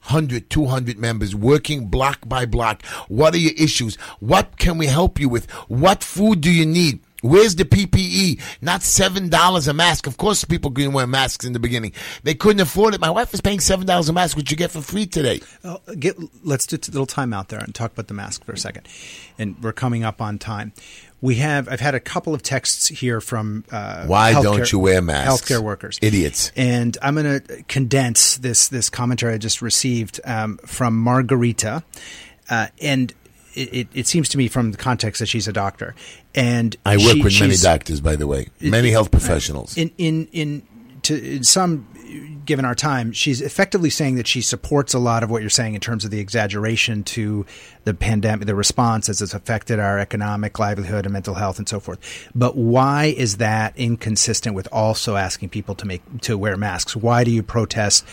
[0.07, 2.85] 100, 200 members working block by block.
[3.07, 3.95] What are your issues?
[4.19, 5.49] What can we help you with?
[5.69, 6.99] What food do you need?
[7.23, 8.41] Where's the PPE?
[8.61, 10.07] Not seven dollars a mask.
[10.09, 11.93] Of course, people couldn't wear masks in the beginning.
[12.25, 13.01] They couldn't afford it.
[13.01, 15.41] My wife was paying seven dollars a mask, which you get for free today.
[15.99, 18.59] Get, let's do a little time out there and talk about the mask for a
[18.59, 18.89] second.
[19.39, 20.73] And we're coming up on time.
[21.21, 25.01] We have I've had a couple of texts here from uh, Why don't you wear
[25.01, 25.49] masks?
[25.49, 26.51] Healthcare workers, Idiots.
[26.57, 31.85] And I'm going to condense this this commentary I just received um, from Margarita,
[32.51, 33.15] uh, and
[33.55, 35.95] it, it, it seems to me from the context that she's a doctor,
[36.35, 39.77] and I work she- with many doctors, by the way, many health professionals.
[39.77, 40.63] in in in
[41.03, 41.89] to in some
[42.45, 45.75] given our time she's effectively saying that she supports a lot of what you're saying
[45.75, 47.47] in terms of the exaggeration to
[47.85, 51.81] the pandemic the response as it's affected our economic livelihood and mental health and so
[51.81, 51.99] forth.
[52.35, 56.97] But why is that inconsistent with also asking people to make to wear masks?
[56.97, 58.05] Why do you protest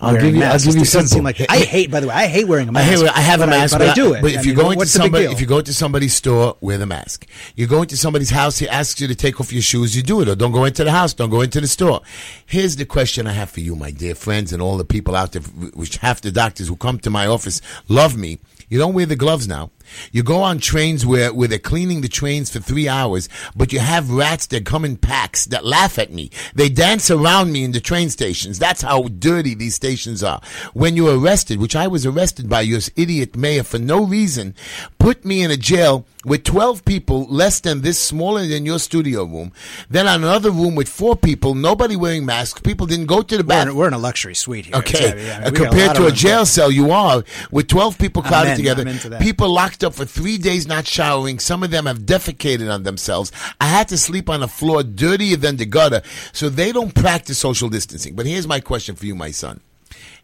[0.00, 2.26] I'll give you- I'll give you doesn't seem like I hate by the way I
[2.26, 4.38] hate wearing a mask have, I have a mask, but I, do it But if
[4.38, 6.56] I you mean, go into what's the big somebody, if you go into somebody's store,
[6.60, 7.26] wear the mask.
[7.56, 10.20] You go into somebody's house, he asks you to take off your shoes, you do
[10.20, 12.00] it, or don't go into the house, don't go into the store.
[12.46, 15.32] Here's the question I have for you, my dear friends, and all the people out
[15.32, 18.38] there, which half the doctors who come to my office love me.
[18.68, 19.70] You don't wear the gloves now.
[20.12, 23.78] You go on trains where, where they're cleaning the trains for three hours, but you
[23.80, 26.30] have rats that come in packs that laugh at me.
[26.54, 28.58] They dance around me in the train stations.
[28.58, 30.40] That's how dirty these stations are.
[30.74, 34.54] When you're arrested, which I was arrested by your idiot mayor for no reason,
[34.98, 39.24] put me in a jail with 12 people less than this, smaller than your studio
[39.24, 39.52] room.
[39.88, 42.60] Then another room with four people, nobody wearing masks.
[42.60, 43.76] People didn't go to the We're bathroom.
[43.76, 44.76] we're in a luxury suite here.
[44.76, 48.22] Okay, So, yeah, Uh, compared lot to a jail cell, you are with twelve people
[48.22, 48.82] I'm crowded in, together.
[48.82, 49.20] I'm into that.
[49.22, 51.38] People locked up for three days, not showering.
[51.38, 53.32] Some of them have defecated on themselves.
[53.60, 56.02] I had to sleep on a floor dirtier than the gutter,
[56.32, 58.14] so they don't practice social distancing.
[58.14, 59.60] But here's my question for you, my son: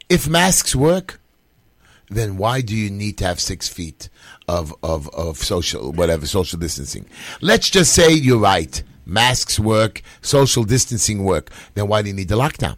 [0.08, 1.20] If masks work,
[2.10, 4.08] then why do you need to have six feet
[4.48, 7.06] of, of, of social, whatever, social distancing?
[7.40, 8.82] Let's just say you're right.
[9.06, 11.50] Masks work, social distancing work.
[11.74, 12.76] Then why do you need the lockdown?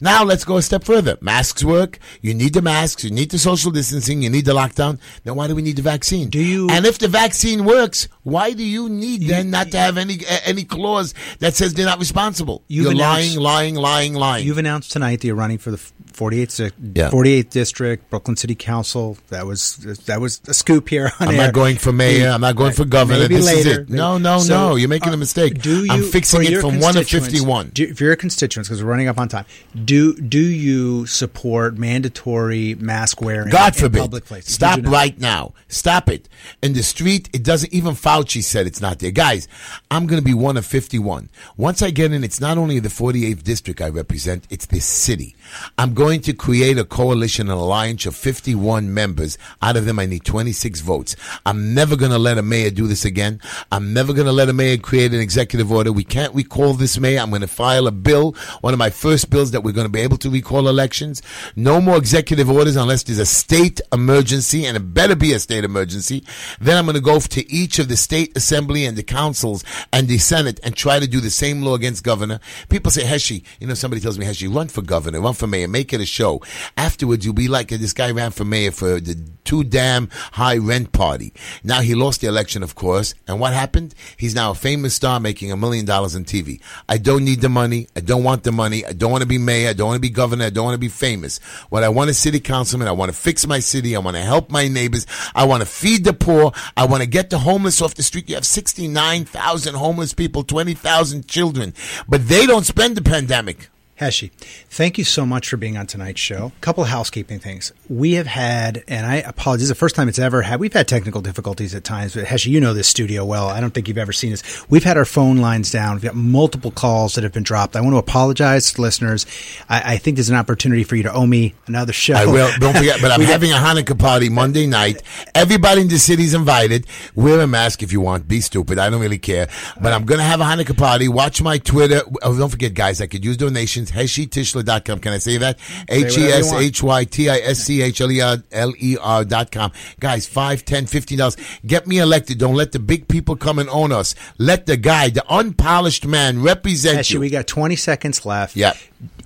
[0.00, 1.16] Now let's go a step further.
[1.20, 1.98] Masks work.
[2.20, 3.04] You need the masks.
[3.04, 4.22] You need the social distancing.
[4.22, 4.98] You need the lockdown.
[5.24, 6.28] Then why do we need the vaccine?
[6.28, 9.96] Do you- And if the vaccine works, why do you need then not to have
[9.98, 12.62] any a- any clause that says they're not responsible?
[12.68, 14.46] You've You're lying, lying, lying, lying.
[14.46, 15.80] You've announced tonight that you're running for the
[16.16, 17.10] 48th, di- Yeah.
[17.10, 19.18] 48th district, Brooklyn City Council.
[19.28, 21.46] That was that was a scoop here on I'm air.
[21.46, 22.30] not going for mayor.
[22.30, 23.20] I'm not going for governor.
[23.20, 23.70] Maybe this later.
[23.70, 23.90] is it.
[23.90, 24.76] No, no, So, no.
[24.76, 25.60] You're making uh, a mistake.
[25.60, 27.70] Do you, I'm fixing it from one to constituents- fifty-one.
[27.74, 29.44] Do, for your constituents, because we're running up on time,
[29.84, 33.50] do do you support mandatory mask wearing?
[33.50, 34.00] God in forbid.
[34.00, 34.54] public places?
[34.54, 35.52] Stop right now.
[35.68, 36.28] Stop it.
[36.62, 39.10] In the street, it doesn't even Fauci said it's not there.
[39.10, 39.48] Guys,
[39.90, 41.28] I'm going to be one of 51.
[41.56, 45.34] Once I get in, it's not only the 48th district I represent, it's this city.
[45.76, 49.36] I'm going to create a coalition, an alliance of 51 members.
[49.60, 51.16] Out of them, I need 26 votes.
[51.44, 53.40] I'm never going to let a mayor do this again.
[53.72, 55.90] I'm never going to let a mayor create an executive order.
[55.90, 57.18] We can't recall this mayor.
[57.20, 59.92] I'm going to file a bill, one of my first bills that we're going to
[59.92, 61.22] be able to recall elections.
[61.56, 65.64] No more executive orders unless there's a state emergency, and it better be a state
[65.64, 66.22] emergency.
[66.60, 70.06] Then I'm going to go to each of the state assembly and the councils and
[70.06, 72.38] the senate and try to do the same law against governor.
[72.68, 75.68] People say, Heshi, you know, somebody tells me, Heshi, run for governor, run for mayor,
[75.68, 76.42] make it a show.
[76.76, 80.92] Afterwards, you'll be like this guy ran for mayor for the too damn high rent
[80.92, 81.32] party.
[81.62, 83.94] Now he lost the election, of course, and what happened?
[84.16, 86.60] He's now a famous star making a million dollars on TV.
[86.88, 87.88] I don't need the money.
[87.96, 88.84] I don't want the money.
[88.84, 89.70] I don't want to be mayor.
[89.70, 90.46] I don't want to be governor.
[90.46, 91.38] I don't want to be famous.
[91.68, 92.88] What I want is city councilman.
[92.88, 93.94] I want to fix my city.
[93.94, 95.06] I want to help my neighbors.
[95.34, 96.52] I want to feed the poor.
[96.76, 98.28] I want to get the homeless off the street.
[98.28, 101.74] You have 69,000 homeless people, 20,000 children,
[102.08, 103.68] but they don't spend the pandemic.
[104.00, 104.30] Heshi,
[104.68, 106.52] thank you so much for being on tonight's show.
[106.54, 107.72] A couple of housekeeping things.
[107.88, 110.72] We have had, and I apologize, this is the first time it's ever had, we've
[110.72, 113.48] had technical difficulties at times, but Heshi, you know this studio well.
[113.48, 114.68] I don't think you've ever seen this.
[114.68, 115.94] We've had our phone lines down.
[115.94, 117.74] We've got multiple calls that have been dropped.
[117.74, 119.24] I want to apologize to listeners.
[119.68, 122.14] I, I think there's an opportunity for you to owe me another show.
[122.14, 122.50] I will.
[122.58, 123.00] Don't forget.
[123.00, 125.02] But I'm having a Hanukkah party Monday night.
[125.34, 126.86] Everybody in the city's invited.
[127.14, 128.28] Wear a mask if you want.
[128.28, 128.78] Be stupid.
[128.78, 129.48] I don't really care.
[129.80, 131.08] But I'm going to have a Hanukkah party.
[131.08, 132.02] Watch my Twitter.
[132.22, 133.85] Oh, don't forget, guys, I could use donations.
[133.88, 135.00] HeshiTishler.com.
[135.00, 135.58] Can I say that?
[135.88, 138.96] H E S H Y T I S C H L E R L E
[139.00, 139.72] R dot com.
[140.00, 141.36] Guys, five, ten, fifteen dollars.
[141.66, 142.38] Get me elected.
[142.38, 144.14] Don't let the big people come and own us.
[144.38, 147.20] Let the guy, the unpolished man, represent Heshi, you.
[147.20, 148.56] we got 20 seconds left.
[148.56, 148.74] Yeah.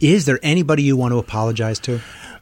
[0.00, 2.00] Is there anybody you want to apologize to?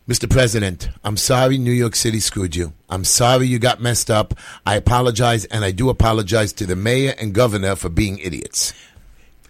[0.08, 0.28] Mr.
[0.30, 2.72] President, I'm sorry New York City screwed you.
[2.88, 4.32] I'm sorry you got messed up.
[4.64, 8.72] I apologize, and I do apologize to the mayor and governor for being idiots.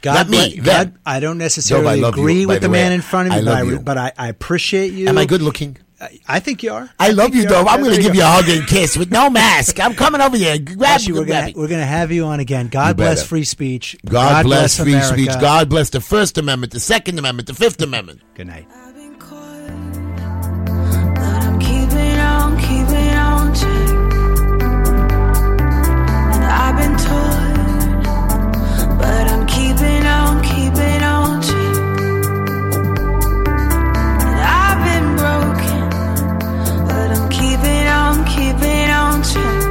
[0.00, 0.56] God, not me.
[0.56, 3.28] God, God, I don't necessarily no, I agree you, with the, the man in front
[3.28, 5.08] of me, I but, I, but I, I, appreciate you.
[5.08, 5.76] Am I good looking?
[6.28, 6.88] I think you are.
[7.00, 7.64] I, love you, though.
[7.64, 9.80] I'm going to give you a hug and kiss with no mask.
[9.80, 10.56] I'm coming over here.
[10.64, 11.14] Grab you.
[11.14, 12.68] We're going to have you on again.
[12.68, 13.28] God you bless better.
[13.28, 13.96] free speech.
[14.04, 15.22] God, God bless, bless free America.
[15.22, 15.40] speech.
[15.40, 18.20] God bless the First Amendment, the Second Amendment, the Fifth Amendment.
[18.34, 18.68] Good night.
[18.72, 19.66] I've been caught,
[21.16, 23.97] but I'm keeping on, keeping on.
[38.10, 39.67] I'm keeping on track.